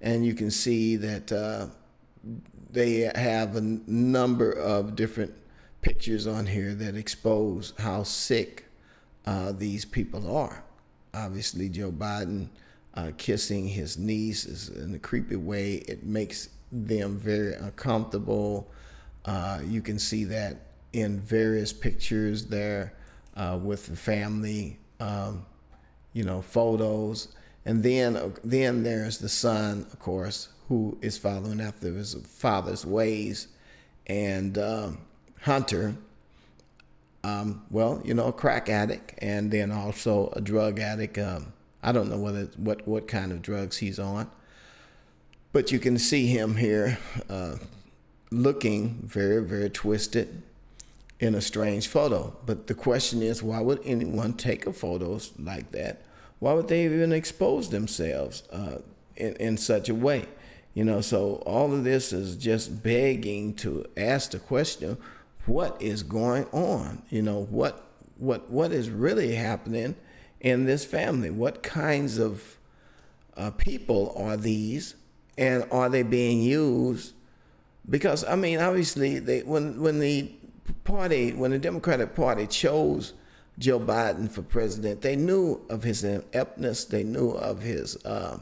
And 0.00 0.24
you 0.24 0.34
can 0.34 0.50
see 0.50 0.96
that 0.96 1.32
uh, 1.32 1.66
they 2.70 3.10
have 3.14 3.56
a 3.56 3.60
number 3.60 4.52
of 4.52 4.94
different 4.96 5.34
pictures 5.80 6.26
on 6.26 6.46
here 6.46 6.74
that 6.74 6.96
expose 6.96 7.72
how 7.78 8.02
sick 8.02 8.64
uh, 9.26 9.52
these 9.52 9.84
people 9.84 10.34
are. 10.36 10.62
Obviously, 11.14 11.68
Joe 11.68 11.90
Biden 11.90 12.48
uh, 12.94 13.12
kissing 13.16 13.68
his 13.68 13.98
niece 13.98 14.44
is 14.44 14.68
in 14.68 14.94
a 14.94 14.98
creepy 14.98 15.36
way. 15.36 15.74
It 15.74 16.04
makes 16.04 16.48
them 16.70 17.16
very 17.16 17.54
uncomfortable. 17.54 18.70
Uh, 19.24 19.60
you 19.66 19.82
can 19.82 19.98
see 19.98 20.24
that 20.24 20.56
in 20.92 21.20
various 21.20 21.72
pictures 21.72 22.46
there 22.46 22.94
uh, 23.36 23.58
with 23.62 23.86
the 23.86 23.96
family, 23.96 24.78
um, 25.00 25.44
you 26.12 26.24
know, 26.24 26.42
photos. 26.42 27.28
And 27.64 27.82
then, 27.82 28.16
uh, 28.16 28.30
then 28.42 28.82
there's 28.82 29.18
the 29.18 29.28
son, 29.28 29.86
of 29.92 29.98
course, 29.98 30.48
who 30.68 30.98
is 31.02 31.18
following 31.18 31.60
after 31.60 31.92
his 31.92 32.14
father's 32.14 32.84
ways. 32.86 33.48
And 34.06 34.56
um, 34.56 34.98
Hunter, 35.42 35.94
um, 37.24 37.62
well, 37.70 38.00
you 38.04 38.14
know, 38.14 38.26
a 38.26 38.32
crack 38.32 38.68
addict, 38.68 39.14
and 39.18 39.50
then 39.50 39.70
also 39.70 40.32
a 40.34 40.40
drug 40.40 40.78
addict. 40.78 41.18
Um, 41.18 41.52
I 41.82 41.92
don't 41.92 42.08
know 42.08 42.18
whether 42.18 42.44
what 42.56 42.86
what 42.86 43.08
kind 43.08 43.32
of 43.32 43.42
drugs 43.42 43.78
he's 43.78 43.98
on, 43.98 44.30
but 45.52 45.70
you 45.72 45.78
can 45.78 45.98
see 45.98 46.26
him 46.26 46.56
here, 46.56 46.98
uh, 47.28 47.56
looking 48.30 49.00
very 49.04 49.42
very 49.42 49.70
twisted, 49.70 50.42
in 51.20 51.34
a 51.34 51.40
strange 51.40 51.88
photo. 51.88 52.36
But 52.46 52.66
the 52.66 52.74
question 52.74 53.22
is, 53.22 53.42
why 53.42 53.60
would 53.60 53.80
anyone 53.84 54.34
take 54.34 54.66
a 54.66 54.72
photo 54.72 55.18
like 55.38 55.72
that? 55.72 56.02
Why 56.38 56.52
would 56.52 56.68
they 56.68 56.84
even 56.84 57.12
expose 57.12 57.70
themselves 57.70 58.44
uh, 58.52 58.78
in, 59.16 59.34
in 59.36 59.56
such 59.56 59.88
a 59.88 59.94
way? 59.94 60.26
You 60.74 60.84
know, 60.84 61.00
so 61.00 61.42
all 61.44 61.72
of 61.74 61.82
this 61.82 62.12
is 62.12 62.36
just 62.36 62.82
begging 62.82 63.54
to 63.54 63.84
ask 63.96 64.30
the 64.30 64.38
question, 64.38 64.96
what 65.46 65.80
is 65.80 66.02
going 66.02 66.44
on? 66.52 67.02
You 67.10 67.22
know, 67.22 67.44
what 67.50 67.84
what 68.18 68.50
what 68.50 68.72
is 68.72 68.90
really 68.90 69.34
happening 69.34 69.96
in 70.40 70.66
this 70.66 70.84
family? 70.84 71.30
What 71.30 71.62
kinds 71.62 72.18
of 72.18 72.58
uh, 73.36 73.50
people 73.52 74.14
are 74.16 74.36
these, 74.36 74.94
and 75.36 75.64
are 75.72 75.88
they 75.88 76.02
being 76.02 76.42
used? 76.42 77.14
Because 77.88 78.24
I 78.24 78.36
mean, 78.36 78.60
obviously, 78.60 79.18
they 79.18 79.40
when 79.40 79.80
when 79.80 79.98
the 79.98 80.30
party, 80.84 81.32
when 81.32 81.50
the 81.50 81.58
Democratic 81.58 82.14
Party 82.14 82.46
chose 82.46 83.14
Joe 83.58 83.80
Biden 83.80 84.30
for 84.30 84.42
president, 84.42 85.00
they 85.00 85.16
knew 85.16 85.60
of 85.70 85.82
his 85.82 86.04
ineptness. 86.04 86.84
They 86.84 87.02
knew 87.02 87.30
of 87.30 87.62
his. 87.62 87.96
Uh, 88.04 88.38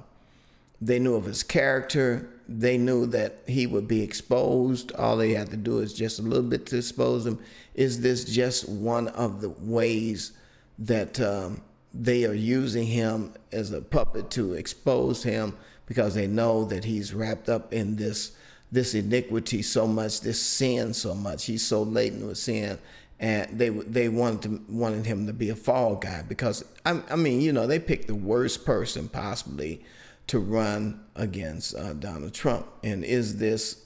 they 0.80 0.98
knew 0.98 1.14
of 1.14 1.24
his 1.24 1.42
character. 1.42 2.28
They 2.48 2.76
knew 2.76 3.06
that 3.06 3.38
he 3.46 3.66
would 3.66 3.88
be 3.88 4.02
exposed. 4.02 4.92
All 4.92 5.16
they 5.16 5.32
had 5.32 5.50
to 5.50 5.56
do 5.56 5.78
is 5.78 5.94
just 5.94 6.18
a 6.18 6.22
little 6.22 6.48
bit 6.48 6.66
to 6.66 6.78
expose 6.78 7.26
him. 7.26 7.38
Is 7.74 8.00
this 8.00 8.24
just 8.24 8.68
one 8.68 9.08
of 9.08 9.40
the 9.40 9.50
ways 9.50 10.32
that 10.78 11.18
um, 11.20 11.62
they 11.94 12.24
are 12.24 12.34
using 12.34 12.86
him 12.86 13.32
as 13.52 13.72
a 13.72 13.80
puppet 13.80 14.30
to 14.32 14.54
expose 14.54 15.22
him 15.22 15.56
because 15.86 16.14
they 16.14 16.26
know 16.26 16.64
that 16.64 16.84
he's 16.84 17.14
wrapped 17.14 17.48
up 17.48 17.72
in 17.72 17.96
this 17.96 18.32
this 18.72 18.94
iniquity 18.94 19.62
so 19.62 19.86
much, 19.86 20.20
this 20.20 20.40
sin 20.40 20.92
so 20.94 21.14
much. 21.14 21.46
He's 21.46 21.66
so 21.66 21.82
laden 21.82 22.26
with 22.26 22.38
sin, 22.38 22.78
and 23.20 23.58
they 23.58 23.70
they 23.70 24.08
wanted 24.08 24.42
to, 24.42 24.72
wanted 24.72 25.06
him 25.06 25.26
to 25.26 25.32
be 25.32 25.50
a 25.50 25.56
fall 25.56 25.96
guy 25.96 26.22
because 26.28 26.64
I, 26.84 27.00
I 27.10 27.16
mean 27.16 27.40
you 27.40 27.52
know 27.52 27.66
they 27.66 27.78
picked 27.78 28.08
the 28.08 28.14
worst 28.14 28.64
person 28.64 29.08
possibly 29.08 29.82
to 30.26 30.38
run 30.38 31.00
against 31.14 31.74
uh, 31.76 31.92
Donald 31.94 32.34
Trump. 32.34 32.66
And 32.82 33.04
is 33.04 33.38
this 33.38 33.84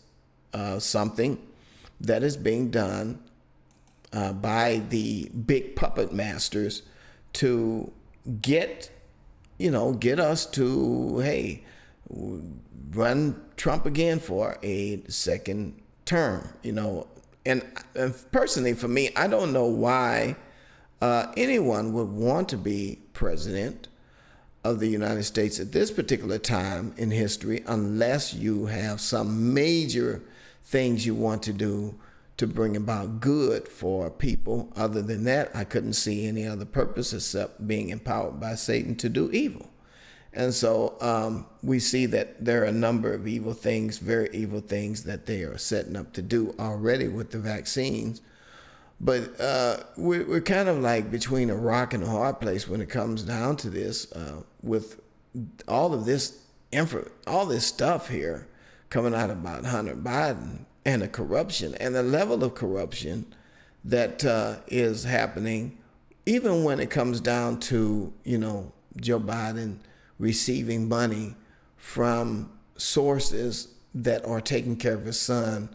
uh, 0.52 0.78
something 0.78 1.38
that 2.00 2.22
is 2.22 2.36
being 2.36 2.70
done 2.70 3.22
uh, 4.12 4.32
by 4.32 4.82
the 4.88 5.28
big 5.28 5.76
puppet 5.76 6.12
masters 6.12 6.82
to 7.34 7.92
get 8.40 8.90
you 9.58 9.70
know 9.70 9.92
get 9.92 10.18
us 10.18 10.46
to 10.46 11.18
hey 11.18 11.64
run 12.10 13.42
Trump 13.56 13.86
again 13.86 14.18
for 14.18 14.58
a 14.62 15.02
second 15.08 15.80
term, 16.04 16.48
you 16.62 16.72
know. 16.72 17.06
And, 17.46 17.64
personally, 18.32 18.74
for 18.74 18.88
me, 18.88 19.10
I 19.16 19.26
don't 19.26 19.52
know 19.52 19.66
why 19.66 20.36
uh, 21.00 21.32
anyone 21.36 21.92
would 21.94 22.08
want 22.10 22.48
to 22.50 22.56
be 22.56 22.98
president 23.12 23.88
of 24.62 24.78
the 24.78 24.88
United 24.88 25.22
States 25.22 25.58
at 25.58 25.72
this 25.72 25.90
particular 25.90 26.38
time 26.38 26.92
in 26.98 27.10
history 27.10 27.62
unless 27.66 28.34
you 28.34 28.66
have 28.66 29.00
some 29.00 29.54
major 29.54 30.20
things 30.64 31.06
you 31.06 31.14
want 31.14 31.42
to 31.44 31.52
do 31.52 31.98
to 32.36 32.46
bring 32.46 32.76
about 32.76 33.20
good 33.20 33.66
for 33.68 34.10
people. 34.10 34.72
Other 34.76 35.02
than 35.02 35.24
that, 35.24 35.50
I 35.54 35.64
couldn't 35.64 35.94
see 35.94 36.26
any 36.26 36.46
other 36.46 36.64
purpose 36.64 37.12
except 37.12 37.66
being 37.66 37.88
empowered 37.88 38.38
by 38.40 38.54
Satan 38.54 38.96
to 38.96 39.08
do 39.08 39.30
evil. 39.30 39.70
And 40.32 40.54
so 40.54 40.96
um, 41.00 41.46
we 41.62 41.80
see 41.80 42.06
that 42.06 42.44
there 42.44 42.62
are 42.62 42.66
a 42.66 42.72
number 42.72 43.12
of 43.12 43.26
evil 43.26 43.52
things, 43.52 43.98
very 43.98 44.28
evil 44.32 44.60
things 44.60 45.02
that 45.04 45.26
they 45.26 45.42
are 45.42 45.58
setting 45.58 45.96
up 45.96 46.12
to 46.12 46.22
do 46.22 46.54
already 46.58 47.08
with 47.08 47.32
the 47.32 47.38
vaccines. 47.38 48.20
But 49.00 49.40
uh, 49.40 49.78
we're, 49.96 50.24
we're 50.26 50.40
kind 50.40 50.68
of 50.68 50.78
like 50.78 51.10
between 51.10 51.50
a 51.50 51.56
rock 51.56 51.94
and 51.94 52.04
a 52.04 52.06
hard 52.06 52.38
place 52.38 52.68
when 52.68 52.80
it 52.80 52.90
comes 52.90 53.22
down 53.22 53.56
to 53.56 53.70
this, 53.70 54.12
uh, 54.12 54.42
with 54.62 55.00
all 55.66 55.94
of 55.94 56.04
this 56.04 56.38
info, 56.70 57.10
all 57.26 57.46
this 57.46 57.66
stuff 57.66 58.08
here 58.08 58.46
coming 58.88 59.14
out 59.14 59.30
about 59.30 59.64
Hunter 59.64 59.96
Biden 59.96 60.64
and 60.84 61.02
the 61.02 61.08
corruption 61.08 61.74
and 61.76 61.94
the 61.94 62.02
level 62.02 62.42
of 62.44 62.54
corruption 62.54 63.26
that 63.84 64.24
uh, 64.24 64.56
is 64.66 65.04
happening, 65.04 65.78
even 66.26 66.64
when 66.64 66.78
it 66.78 66.90
comes 66.90 67.20
down 67.20 67.58
to 67.60 68.12
you 68.24 68.38
know 68.38 68.72
Joe 68.96 69.20
Biden 69.20 69.78
receiving 70.20 70.88
money 70.88 71.34
from 71.76 72.52
sources 72.76 73.74
that 73.94 74.24
are 74.24 74.40
taking 74.40 74.76
care 74.76 74.94
of 74.94 75.06
his 75.06 75.18
son, 75.18 75.68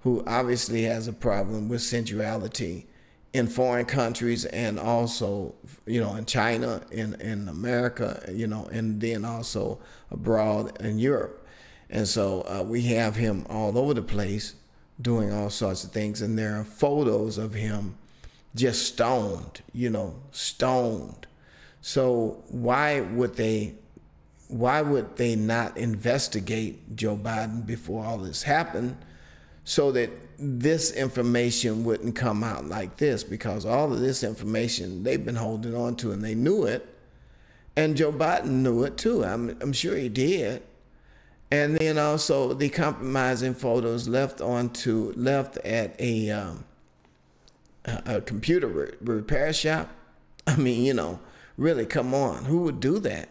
who 0.00 0.22
obviously 0.26 0.84
has 0.84 1.08
a 1.08 1.12
problem 1.12 1.68
with 1.68 1.82
sensuality 1.82 2.86
in 3.34 3.46
foreign 3.46 3.84
countries 3.84 4.46
and 4.46 4.78
also, 4.78 5.54
you 5.84 6.00
know, 6.00 6.14
in 6.14 6.24
China, 6.24 6.80
in, 6.90 7.14
in 7.20 7.48
America, 7.48 8.24
you 8.32 8.46
know, 8.46 8.66
and 8.72 9.00
then 9.00 9.24
also 9.24 9.78
abroad 10.10 10.80
in 10.80 10.98
Europe. 10.98 11.46
And 11.90 12.06
so 12.06 12.42
uh, 12.42 12.62
we 12.62 12.82
have 12.82 13.16
him 13.16 13.44
all 13.50 13.76
over 13.76 13.92
the 13.94 14.02
place 14.02 14.54
doing 15.00 15.32
all 15.32 15.50
sorts 15.50 15.84
of 15.84 15.90
things. 15.90 16.22
And 16.22 16.38
there 16.38 16.58
are 16.58 16.64
photos 16.64 17.36
of 17.36 17.54
him 17.54 17.98
just 18.54 18.86
stoned, 18.86 19.60
you 19.72 19.90
know, 19.90 20.14
stoned. 20.30 21.26
So 21.80 22.42
why 22.48 23.00
would 23.00 23.36
they 23.36 23.74
why 24.48 24.80
would 24.80 25.16
they 25.16 25.36
not 25.36 25.76
investigate 25.76 26.96
Joe 26.96 27.16
Biden 27.16 27.64
before 27.64 28.04
all 28.04 28.18
this 28.18 28.42
happened 28.42 28.96
so 29.64 29.92
that 29.92 30.10
this 30.38 30.92
information 30.92 31.84
wouldn't 31.84 32.16
come 32.16 32.42
out 32.42 32.64
like 32.64 32.96
this? 32.96 33.22
Because 33.22 33.66
all 33.66 33.92
of 33.92 34.00
this 34.00 34.24
information 34.24 35.02
they've 35.02 35.24
been 35.24 35.36
holding 35.36 35.74
on 35.74 35.96
to 35.96 36.12
and 36.12 36.24
they 36.24 36.34
knew 36.34 36.64
it. 36.64 36.88
And 37.76 37.96
Joe 37.96 38.10
Biden 38.10 38.62
knew 38.62 38.82
it 38.84 38.96
too. 38.96 39.24
I'm, 39.24 39.56
I'm 39.60 39.72
sure 39.72 39.96
he 39.96 40.08
did. 40.08 40.62
And 41.50 41.78
then 41.78 41.98
also 41.98 42.52
the 42.52 42.68
compromising 42.68 43.54
photos 43.54 44.08
left 44.08 44.40
onto 44.40 45.12
left 45.16 45.56
at 45.58 45.98
a 46.00 46.30
um, 46.30 46.64
a 47.84 48.20
computer 48.20 48.66
re- 48.66 48.92
repair 49.00 49.52
shop. 49.52 49.90
I 50.46 50.56
mean, 50.56 50.84
you 50.84 50.94
know, 50.94 51.20
really, 51.56 51.86
come 51.86 52.14
on, 52.14 52.44
who 52.44 52.62
would 52.62 52.80
do 52.80 52.98
that? 53.00 53.30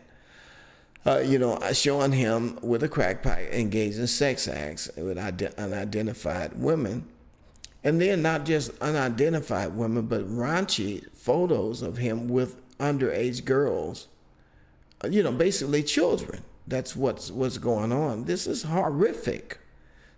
Uh, 1.07 1.19
you 1.19 1.39
know, 1.39 1.57
showing 1.71 2.11
him 2.11 2.59
with 2.61 2.83
a 2.83 2.89
crack 2.89 3.23
pipe 3.23 3.49
engaged 3.53 3.97
in 3.97 4.07
sex 4.07 4.45
acts 4.45 4.89
with 4.97 5.17
unidentified 5.17 6.59
women. 6.59 7.07
And 7.81 8.01
then 8.01 8.21
not 8.21 8.43
just 8.43 8.77
unidentified 8.81 9.73
women, 9.73 10.07
but 10.07 10.27
raunchy 10.29 11.09
photos 11.13 11.81
of 11.81 11.95
him 11.95 12.27
with 12.27 12.57
underage 12.77 13.45
girls. 13.45 14.07
Uh, 15.01 15.07
you 15.07 15.23
know, 15.23 15.31
basically 15.31 15.81
children. 15.81 16.43
That's 16.67 16.93
what's 16.93 17.31
what's 17.31 17.57
going 17.57 17.93
on. 17.93 18.25
This 18.25 18.45
is 18.45 18.63
horrific. 18.63 19.59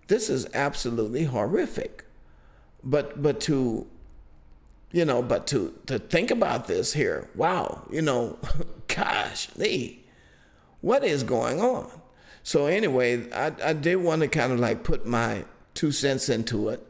This 0.08 0.28
is 0.28 0.48
absolutely 0.56 1.26
horrific. 1.26 2.06
But 2.84 3.22
but 3.22 3.40
to 3.42 3.86
you 4.92 5.06
know, 5.06 5.22
but 5.22 5.46
to 5.48 5.78
to 5.86 6.00
think 6.00 6.32
about 6.32 6.66
this 6.66 6.94
here, 6.94 7.30
wow, 7.36 7.84
you 7.92 8.02
know, 8.02 8.40
gosh, 8.88 9.50
Lee, 9.56 10.06
what 10.82 11.04
is 11.04 11.24
going 11.24 11.60
on? 11.60 11.90
So 12.44 12.66
anyway, 12.68 13.32
I, 13.32 13.52
I 13.64 13.74
did 13.74 13.98
want 13.98 14.22
to 14.22 14.28
kind 14.28 14.52
of 14.52 14.60
like 14.60 14.84
put 14.84 15.06
my 15.06 15.46
two 15.74 15.92
cents 15.92 16.30
into 16.30 16.70
it. 16.70 16.86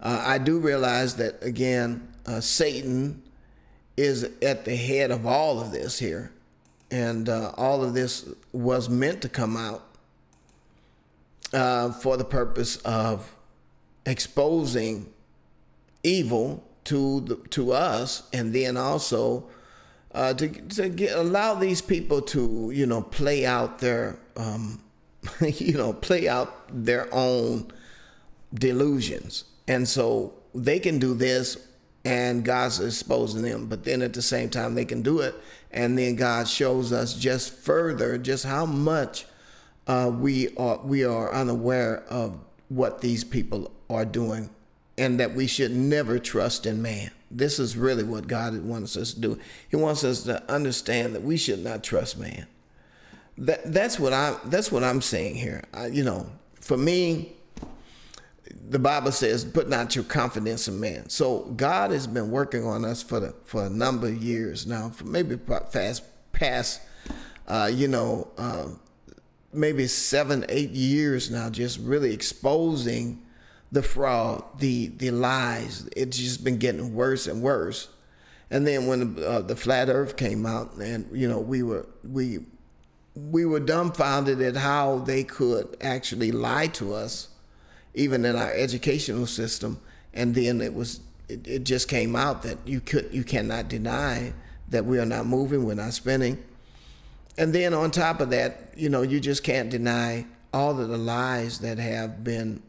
Uh, 0.00 0.22
I 0.26 0.38
do 0.38 0.58
realize 0.58 1.16
that 1.16 1.42
again, 1.42 2.08
uh, 2.26 2.40
Satan 2.40 3.22
is 3.96 4.24
at 4.42 4.64
the 4.64 4.74
head 4.74 5.10
of 5.10 5.26
all 5.26 5.60
of 5.60 5.72
this 5.72 5.98
here, 5.98 6.32
and 6.90 7.28
uh, 7.28 7.52
all 7.56 7.84
of 7.84 7.92
this 7.92 8.28
was 8.52 8.88
meant 8.88 9.20
to 9.22 9.28
come 9.28 9.56
out 9.56 9.84
uh, 11.52 11.92
for 11.92 12.16
the 12.16 12.24
purpose 12.24 12.76
of 12.78 13.36
exposing 14.06 15.12
evil 16.02 16.64
to 16.84 17.20
the, 17.20 17.36
to 17.50 17.72
us, 17.72 18.28
and 18.32 18.54
then 18.54 18.76
also 18.76 19.44
uh, 20.14 20.34
to 20.34 20.48
to 20.48 20.88
get, 20.88 21.16
allow 21.16 21.54
these 21.54 21.80
people 21.80 22.20
to 22.20 22.70
you 22.74 22.86
know 22.86 23.02
play 23.02 23.46
out 23.46 23.78
their 23.78 24.18
um, 24.36 24.80
you 25.40 25.74
know 25.74 25.92
play 25.92 26.28
out 26.28 26.68
their 26.68 27.12
own 27.12 27.70
delusions, 28.52 29.44
and 29.68 29.88
so 29.88 30.34
they 30.54 30.78
can 30.78 30.98
do 30.98 31.14
this, 31.14 31.56
and 32.04 32.44
God's 32.44 32.80
exposing 32.80 33.42
them. 33.42 33.66
But 33.66 33.84
then 33.84 34.02
at 34.02 34.12
the 34.12 34.22
same 34.22 34.50
time, 34.50 34.74
they 34.74 34.84
can 34.84 35.02
do 35.02 35.20
it, 35.20 35.34
and 35.70 35.96
then 35.96 36.16
God 36.16 36.48
shows 36.48 36.92
us 36.92 37.14
just 37.14 37.52
further 37.52 38.18
just 38.18 38.44
how 38.44 38.66
much 38.66 39.26
uh, 39.86 40.10
we 40.12 40.54
are 40.56 40.78
we 40.84 41.04
are 41.04 41.32
unaware 41.32 42.04
of 42.08 42.38
what 42.68 43.00
these 43.00 43.24
people 43.24 43.70
are 43.88 44.04
doing 44.04 44.48
and 44.96 45.18
that 45.18 45.34
we 45.34 45.46
should 45.46 45.72
never 45.72 46.18
trust 46.18 46.66
in 46.66 46.80
man. 46.80 47.10
This 47.30 47.58
is 47.58 47.76
really 47.76 48.02
what 48.02 48.26
God 48.26 48.60
wants 48.62 48.96
us 48.96 49.14
to 49.14 49.20
do. 49.20 49.38
He 49.68 49.76
wants 49.76 50.02
us 50.02 50.24
to 50.24 50.42
understand 50.52 51.14
that 51.14 51.22
we 51.22 51.36
should 51.36 51.62
not 51.62 51.84
trust 51.84 52.18
man. 52.18 52.46
That 53.38 53.72
that's 53.72 53.98
what 53.98 54.12
I 54.12 54.36
that's 54.46 54.72
what 54.72 54.82
I'm 54.82 55.00
saying 55.00 55.36
here. 55.36 55.62
I, 55.72 55.86
you 55.86 56.02
know, 56.02 56.26
for 56.60 56.76
me, 56.76 57.32
the 58.68 58.78
Bible 58.78 59.12
says, 59.12 59.44
"Put 59.44 59.68
not 59.68 59.94
your 59.94 60.04
confidence 60.04 60.66
in 60.66 60.80
man." 60.80 61.08
So 61.08 61.40
God 61.56 61.92
has 61.92 62.06
been 62.06 62.30
working 62.30 62.66
on 62.66 62.84
us 62.84 63.02
for 63.02 63.20
the 63.20 63.34
for 63.44 63.64
a 63.64 63.70
number 63.70 64.08
of 64.08 64.22
years 64.22 64.66
now, 64.66 64.90
for 64.90 65.04
maybe 65.04 65.36
past 65.36 66.02
past, 66.32 66.80
uh, 67.46 67.70
you 67.72 67.88
know, 67.88 68.28
uh, 68.36 68.66
maybe 69.52 69.86
seven, 69.86 70.44
eight 70.48 70.70
years 70.70 71.30
now, 71.30 71.48
just 71.48 71.78
really 71.78 72.12
exposing 72.12 73.22
the 73.72 73.82
fraud, 73.82 74.44
the 74.58 74.88
the 74.88 75.10
lies. 75.10 75.88
It's 75.96 76.16
just 76.16 76.44
been 76.44 76.58
getting 76.58 76.94
worse 76.94 77.26
and 77.26 77.42
worse. 77.42 77.88
And 78.52 78.66
then 78.66 78.88
when 78.88 79.14
the, 79.14 79.28
uh, 79.30 79.40
the 79.42 79.54
flat 79.54 79.88
Earth 79.88 80.16
came 80.16 80.44
out, 80.44 80.74
and 80.74 81.08
you 81.12 81.28
know 81.28 81.38
we 81.38 81.62
were 81.62 81.86
we 82.02 82.40
we 83.14 83.44
were 83.44 83.60
dumbfounded 83.60 84.40
at 84.40 84.56
how 84.56 84.98
they 84.98 85.24
could 85.24 85.76
actually 85.80 86.32
lie 86.32 86.68
to 86.68 86.94
us, 86.94 87.28
even 87.94 88.24
in 88.24 88.36
our 88.36 88.52
educational 88.52 89.26
system. 89.26 89.80
And 90.12 90.34
then 90.34 90.60
it 90.60 90.74
was 90.74 91.00
it, 91.28 91.46
it 91.46 91.64
just 91.64 91.88
came 91.88 92.16
out 92.16 92.42
that 92.42 92.58
you 92.66 92.80
could 92.80 93.08
you 93.12 93.24
cannot 93.24 93.68
deny 93.68 94.32
that 94.68 94.84
we 94.84 94.98
are 94.98 95.06
not 95.06 95.26
moving, 95.26 95.64
we're 95.64 95.74
not 95.74 95.92
spinning. 95.92 96.42
And 97.38 97.52
then 97.52 97.72
on 97.74 97.90
top 97.90 98.20
of 98.20 98.30
that, 98.30 98.72
you 98.76 98.88
know, 98.88 99.02
you 99.02 99.20
just 99.20 99.42
can't 99.42 99.70
deny 99.70 100.26
all 100.52 100.80
of 100.80 100.88
the 100.88 100.98
lies 100.98 101.60
that 101.60 101.78
have 101.78 102.22
been 102.24 102.62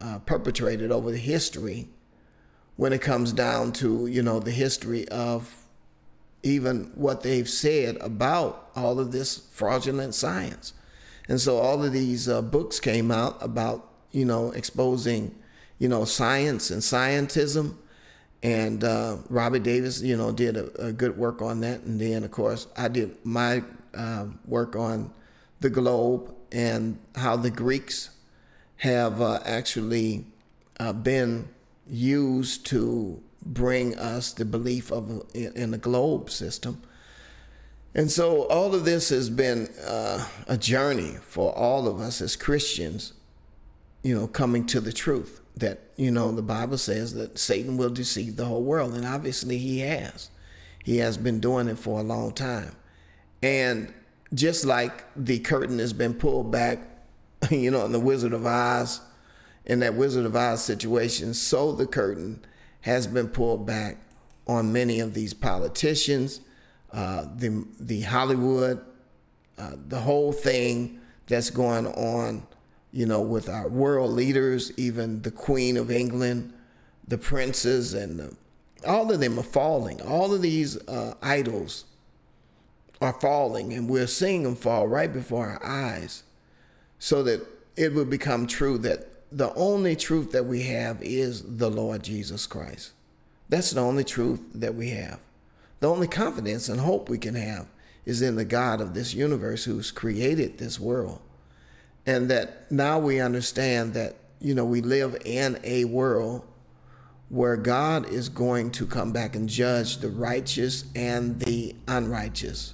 uh, 0.00 0.18
perpetrated 0.20 0.90
over 0.90 1.10
the 1.10 1.18
history 1.18 1.88
when 2.76 2.92
it 2.92 3.00
comes 3.00 3.32
down 3.32 3.72
to 3.72 4.06
you 4.06 4.22
know 4.22 4.38
the 4.38 4.52
history 4.52 5.06
of 5.08 5.54
even 6.42 6.90
what 6.94 7.22
they've 7.22 7.48
said 7.48 7.96
about 8.00 8.70
all 8.76 9.00
of 9.00 9.10
this 9.10 9.38
fraudulent 9.50 10.14
science. 10.14 10.72
And 11.28 11.40
so 11.40 11.58
all 11.58 11.84
of 11.84 11.92
these 11.92 12.28
uh, 12.28 12.40
books 12.40 12.80
came 12.80 13.10
out 13.10 13.36
about 13.42 13.88
you 14.12 14.24
know 14.24 14.52
exposing 14.52 15.34
you 15.78 15.88
know 15.88 16.04
science 16.04 16.70
and 16.70 16.80
scientism. 16.80 17.76
And 18.40 18.84
uh, 18.84 19.16
Robert 19.28 19.64
Davis 19.64 20.00
you 20.00 20.16
know 20.16 20.30
did 20.32 20.56
a, 20.56 20.86
a, 20.86 20.92
good 20.92 21.18
work 21.18 21.42
on 21.42 21.60
that. 21.60 21.82
And 21.82 22.00
then 22.00 22.22
of 22.22 22.30
course 22.30 22.68
I 22.76 22.88
did 22.88 23.16
my 23.24 23.64
uh, 23.94 24.26
work 24.46 24.76
on 24.76 25.12
the 25.60 25.70
globe 25.70 26.34
and 26.52 26.98
how 27.16 27.36
the 27.36 27.50
Greeks 27.50 28.10
have 28.78 29.20
uh, 29.20 29.40
actually 29.44 30.24
uh, 30.80 30.92
been 30.92 31.48
used 31.88 32.66
to 32.66 33.20
bring 33.44 33.96
us 33.98 34.32
the 34.32 34.44
belief 34.44 34.90
of 34.90 35.24
in 35.34 35.70
the 35.70 35.78
globe 35.78 36.30
system. 36.30 36.82
And 37.94 38.10
so 38.10 38.46
all 38.48 38.74
of 38.74 38.84
this 38.84 39.08
has 39.08 39.30
been 39.30 39.68
uh, 39.84 40.26
a 40.46 40.56
journey 40.56 41.16
for 41.22 41.56
all 41.56 41.88
of 41.88 42.00
us 42.00 42.20
as 42.20 42.36
Christians, 42.36 43.14
you 44.02 44.14
know, 44.14 44.28
coming 44.28 44.66
to 44.66 44.80
the 44.80 44.92
truth 44.92 45.40
that, 45.56 45.80
you 45.96 46.10
know, 46.10 46.30
the 46.30 46.42
Bible 46.42 46.78
says 46.78 47.14
that 47.14 47.38
Satan 47.38 47.76
will 47.76 47.90
deceive 47.90 48.36
the 48.36 48.44
whole 48.44 48.62
world. 48.62 48.94
And 48.94 49.06
obviously 49.06 49.58
he 49.58 49.80
has. 49.80 50.30
He 50.84 50.98
has 50.98 51.16
been 51.16 51.40
doing 51.40 51.66
it 51.68 51.78
for 51.78 51.98
a 51.98 52.04
long 52.04 52.32
time. 52.32 52.76
And 53.42 53.92
just 54.34 54.64
like 54.64 55.04
the 55.16 55.38
curtain 55.40 55.78
has 55.78 55.92
been 55.92 56.14
pulled 56.14 56.52
back 56.52 56.97
you 57.50 57.70
know, 57.70 57.84
in 57.84 57.92
the 57.92 58.00
Wizard 58.00 58.32
of 58.32 58.46
Oz, 58.46 59.00
in 59.64 59.80
that 59.80 59.94
Wizard 59.94 60.26
of 60.26 60.34
Oz 60.34 60.62
situation, 60.62 61.34
so 61.34 61.72
the 61.72 61.86
curtain 61.86 62.44
has 62.82 63.06
been 63.06 63.28
pulled 63.28 63.66
back 63.66 63.98
on 64.46 64.72
many 64.72 65.00
of 65.00 65.14
these 65.14 65.34
politicians, 65.34 66.40
uh, 66.92 67.26
the 67.36 67.66
the 67.78 68.00
Hollywood, 68.02 68.80
uh, 69.58 69.72
the 69.88 70.00
whole 70.00 70.32
thing 70.32 70.98
that's 71.26 71.50
going 71.50 71.86
on, 71.86 72.46
you 72.92 73.04
know, 73.04 73.20
with 73.20 73.48
our 73.48 73.68
world 73.68 74.10
leaders, 74.12 74.72
even 74.78 75.20
the 75.22 75.30
Queen 75.30 75.76
of 75.76 75.90
England, 75.90 76.52
the 77.06 77.18
princes, 77.18 77.92
and 77.92 78.18
the, 78.18 78.36
all 78.86 79.12
of 79.12 79.20
them 79.20 79.38
are 79.38 79.42
falling. 79.42 80.00
All 80.00 80.32
of 80.32 80.40
these 80.40 80.78
uh, 80.88 81.14
idols 81.20 81.84
are 83.02 83.12
falling, 83.20 83.74
and 83.74 83.88
we're 83.88 84.06
seeing 84.06 84.44
them 84.44 84.56
fall 84.56 84.88
right 84.88 85.12
before 85.12 85.46
our 85.46 85.64
eyes 85.64 86.22
so 86.98 87.22
that 87.22 87.46
it 87.76 87.94
would 87.94 88.10
become 88.10 88.46
true 88.46 88.78
that 88.78 89.08
the 89.30 89.52
only 89.54 89.94
truth 89.94 90.32
that 90.32 90.46
we 90.46 90.62
have 90.64 91.02
is 91.02 91.42
the 91.58 91.70
Lord 91.70 92.02
Jesus 92.02 92.46
Christ. 92.46 92.92
That's 93.48 93.70
the 93.70 93.80
only 93.80 94.04
truth 94.04 94.40
that 94.54 94.74
we 94.74 94.90
have. 94.90 95.20
The 95.80 95.88
only 95.88 96.08
confidence 96.08 96.68
and 96.68 96.80
hope 96.80 97.08
we 97.08 97.18
can 97.18 97.34
have 97.34 97.66
is 98.04 98.22
in 98.22 98.36
the 98.36 98.44
God 98.44 98.80
of 98.80 98.94
this 98.94 99.14
universe 99.14 99.64
who's 99.64 99.90
created 99.90 100.58
this 100.58 100.80
world. 100.80 101.20
And 102.06 102.30
that 102.30 102.70
now 102.72 102.98
we 102.98 103.20
understand 103.20 103.94
that, 103.94 104.16
you 104.40 104.54
know, 104.54 104.64
we 104.64 104.80
live 104.80 105.16
in 105.24 105.58
a 105.62 105.84
world 105.84 106.42
where 107.28 107.56
God 107.56 108.08
is 108.08 108.30
going 108.30 108.70
to 108.72 108.86
come 108.86 109.12
back 109.12 109.36
and 109.36 109.48
judge 109.48 109.98
the 109.98 110.08
righteous 110.08 110.84
and 110.94 111.38
the 111.40 111.76
unrighteous. 111.86 112.72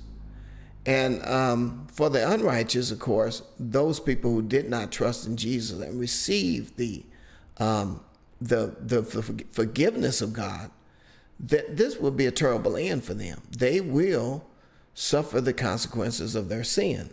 And 0.86 1.24
um, 1.24 1.86
for 1.90 2.10
the 2.10 2.30
unrighteous, 2.30 2.90
of 2.90 2.98
course, 2.98 3.42
those 3.58 4.00
people 4.00 4.30
who 4.32 4.42
did 4.42 4.68
not 4.68 4.92
trust 4.92 5.26
in 5.26 5.36
Jesus 5.36 5.80
and 5.80 5.98
receive 5.98 6.76
the 6.76 7.04
um, 7.58 8.00
the 8.40 8.74
the 8.80 9.02
forgiveness 9.52 10.20
of 10.20 10.32
God, 10.32 10.70
that 11.40 11.76
this 11.76 11.98
will 11.98 12.10
be 12.10 12.26
a 12.26 12.30
terrible 12.30 12.76
end 12.76 13.04
for 13.04 13.14
them. 13.14 13.40
They 13.50 13.80
will 13.80 14.44
suffer 14.92 15.40
the 15.40 15.52
consequences 15.52 16.34
of 16.34 16.48
their 16.48 16.64
sin. 16.64 17.10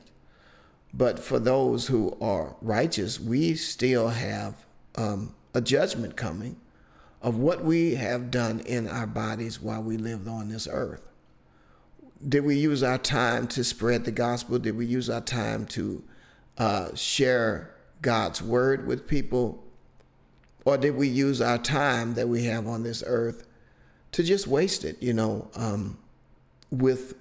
But 0.93 1.19
for 1.19 1.39
those 1.39 1.87
who 1.87 2.17
are 2.19 2.55
righteous, 2.61 3.19
we 3.19 3.55
still 3.55 4.09
have 4.09 4.65
um, 4.95 5.33
a 5.53 5.61
judgment 5.61 6.17
coming 6.17 6.57
of 7.21 7.37
what 7.37 7.63
we 7.63 7.95
have 7.95 8.31
done 8.31 8.59
in 8.61 8.87
our 8.87 9.07
bodies 9.07 9.61
while 9.61 9.81
we 9.81 9.95
lived 9.95 10.27
on 10.27 10.49
this 10.49 10.67
earth. 10.69 11.10
Did 12.27 12.45
we 12.45 12.55
use 12.55 12.83
our 12.83 12.97
time 12.97 13.47
to 13.49 13.63
spread 13.63 14.05
the 14.05 14.11
gospel? 14.11 14.59
Did 14.59 14.77
we 14.77 14.85
use 14.85 15.09
our 15.09 15.21
time 15.21 15.65
to 15.67 16.03
uh, 16.57 16.95
share 16.95 17.73
God's 18.01 18.41
word 18.41 18.85
with 18.87 19.07
people? 19.07 19.63
Or 20.65 20.77
did 20.77 20.95
we 20.95 21.07
use 21.07 21.41
our 21.41 21.57
time 21.57 22.13
that 22.15 22.29
we 22.29 22.45
have 22.45 22.67
on 22.67 22.83
this 22.83 23.03
earth 23.05 23.47
to 24.11 24.23
just 24.23 24.45
waste 24.45 24.85
it, 24.85 25.01
you 25.01 25.13
know, 25.13 25.47
um, 25.55 25.97
with 26.69 27.15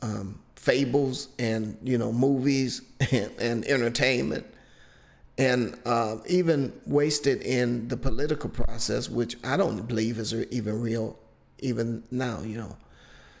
um, 0.00 0.40
fables 0.56 1.28
and, 1.38 1.76
you 1.82 1.98
know, 1.98 2.12
movies 2.12 2.82
and, 3.12 3.30
and 3.38 3.64
entertainment? 3.66 4.46
and 5.38 5.78
uh, 5.86 6.16
even 6.26 6.72
wasted 6.84 7.40
in 7.42 7.86
the 7.86 7.96
political 7.96 8.50
process, 8.50 9.08
which 9.08 9.36
I 9.44 9.56
don't 9.56 9.86
believe 9.86 10.18
is 10.18 10.34
even 10.34 10.82
real, 10.82 11.16
even 11.60 12.02
now, 12.10 12.40
you 12.40 12.58
know. 12.58 12.76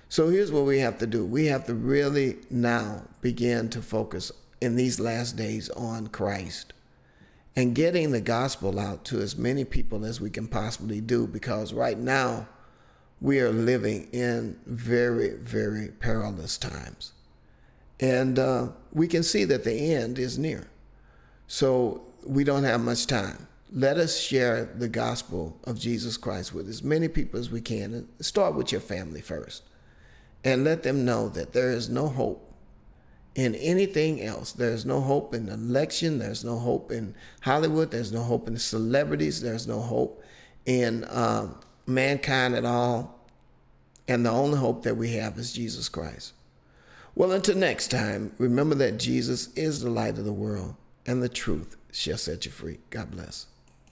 So 0.08 0.28
here's 0.28 0.50
what 0.50 0.64
we 0.64 0.78
have 0.78 0.98
to 0.98 1.06
do 1.06 1.24
we 1.24 1.46
have 1.46 1.66
to 1.66 1.74
really 1.74 2.36
now 2.50 3.02
begin 3.20 3.68
to 3.70 3.82
focus 3.82 4.32
in 4.60 4.76
these 4.76 4.98
last 4.98 5.36
days 5.36 5.68
on 5.70 6.08
Christ 6.08 6.72
and 7.54 7.74
getting 7.74 8.12
the 8.12 8.20
gospel 8.20 8.78
out 8.78 9.04
to 9.06 9.20
as 9.20 9.36
many 9.36 9.64
people 9.64 10.04
as 10.04 10.20
we 10.20 10.30
can 10.30 10.46
possibly 10.46 11.00
do 11.00 11.26
because 11.26 11.72
right 11.72 11.98
now 11.98 12.46
we 13.20 13.40
are 13.40 13.50
living 13.50 14.08
in 14.12 14.58
very, 14.66 15.34
very 15.34 15.88
perilous 15.88 16.56
times. 16.56 17.12
And 18.00 18.38
uh, 18.38 18.68
we 18.92 19.08
can 19.08 19.24
see 19.24 19.44
that 19.44 19.64
the 19.64 19.94
end 19.94 20.18
is 20.18 20.38
near. 20.38 20.68
So 21.48 22.02
we 22.24 22.44
don't 22.44 22.62
have 22.62 22.80
much 22.80 23.06
time. 23.08 23.48
Let 23.72 23.98
us 23.98 24.18
share 24.18 24.64
the 24.64 24.88
gospel 24.88 25.58
of 25.64 25.78
Jesus 25.78 26.16
Christ 26.16 26.54
with 26.54 26.68
as 26.68 26.82
many 26.82 27.08
people 27.08 27.40
as 27.40 27.50
we 27.50 27.60
can. 27.60 27.92
And 27.92 28.08
start 28.20 28.54
with 28.54 28.70
your 28.70 28.80
family 28.80 29.20
first. 29.20 29.64
And 30.48 30.64
let 30.64 30.82
them 30.82 31.04
know 31.04 31.28
that 31.28 31.52
there 31.52 31.70
is 31.70 31.90
no 31.90 32.08
hope 32.08 32.54
in 33.34 33.54
anything 33.56 34.22
else. 34.22 34.52
There's 34.52 34.86
no 34.86 35.02
hope 35.02 35.34
in 35.34 35.50
election. 35.50 36.18
There's 36.18 36.42
no 36.42 36.58
hope 36.58 36.90
in 36.90 37.14
Hollywood. 37.42 37.90
There's 37.90 38.12
no 38.12 38.22
hope 38.22 38.48
in 38.48 38.56
celebrities. 38.56 39.42
There's 39.42 39.66
no 39.66 39.78
hope 39.78 40.24
in 40.64 41.04
um, 41.10 41.60
mankind 41.86 42.54
at 42.54 42.64
all. 42.64 43.28
And 44.08 44.24
the 44.24 44.30
only 44.30 44.56
hope 44.56 44.84
that 44.84 44.96
we 44.96 45.12
have 45.12 45.36
is 45.36 45.52
Jesus 45.52 45.90
Christ. 45.90 46.32
Well, 47.14 47.32
until 47.32 47.56
next 47.56 47.88
time, 47.88 48.32
remember 48.38 48.74
that 48.76 48.98
Jesus 48.98 49.52
is 49.54 49.82
the 49.82 49.90
light 49.90 50.16
of 50.16 50.24
the 50.24 50.32
world 50.32 50.76
and 51.04 51.22
the 51.22 51.28
truth 51.28 51.76
shall 51.92 52.16
set 52.16 52.46
you 52.46 52.50
free. 52.50 52.78
God 52.88 53.10
bless. 53.10 53.48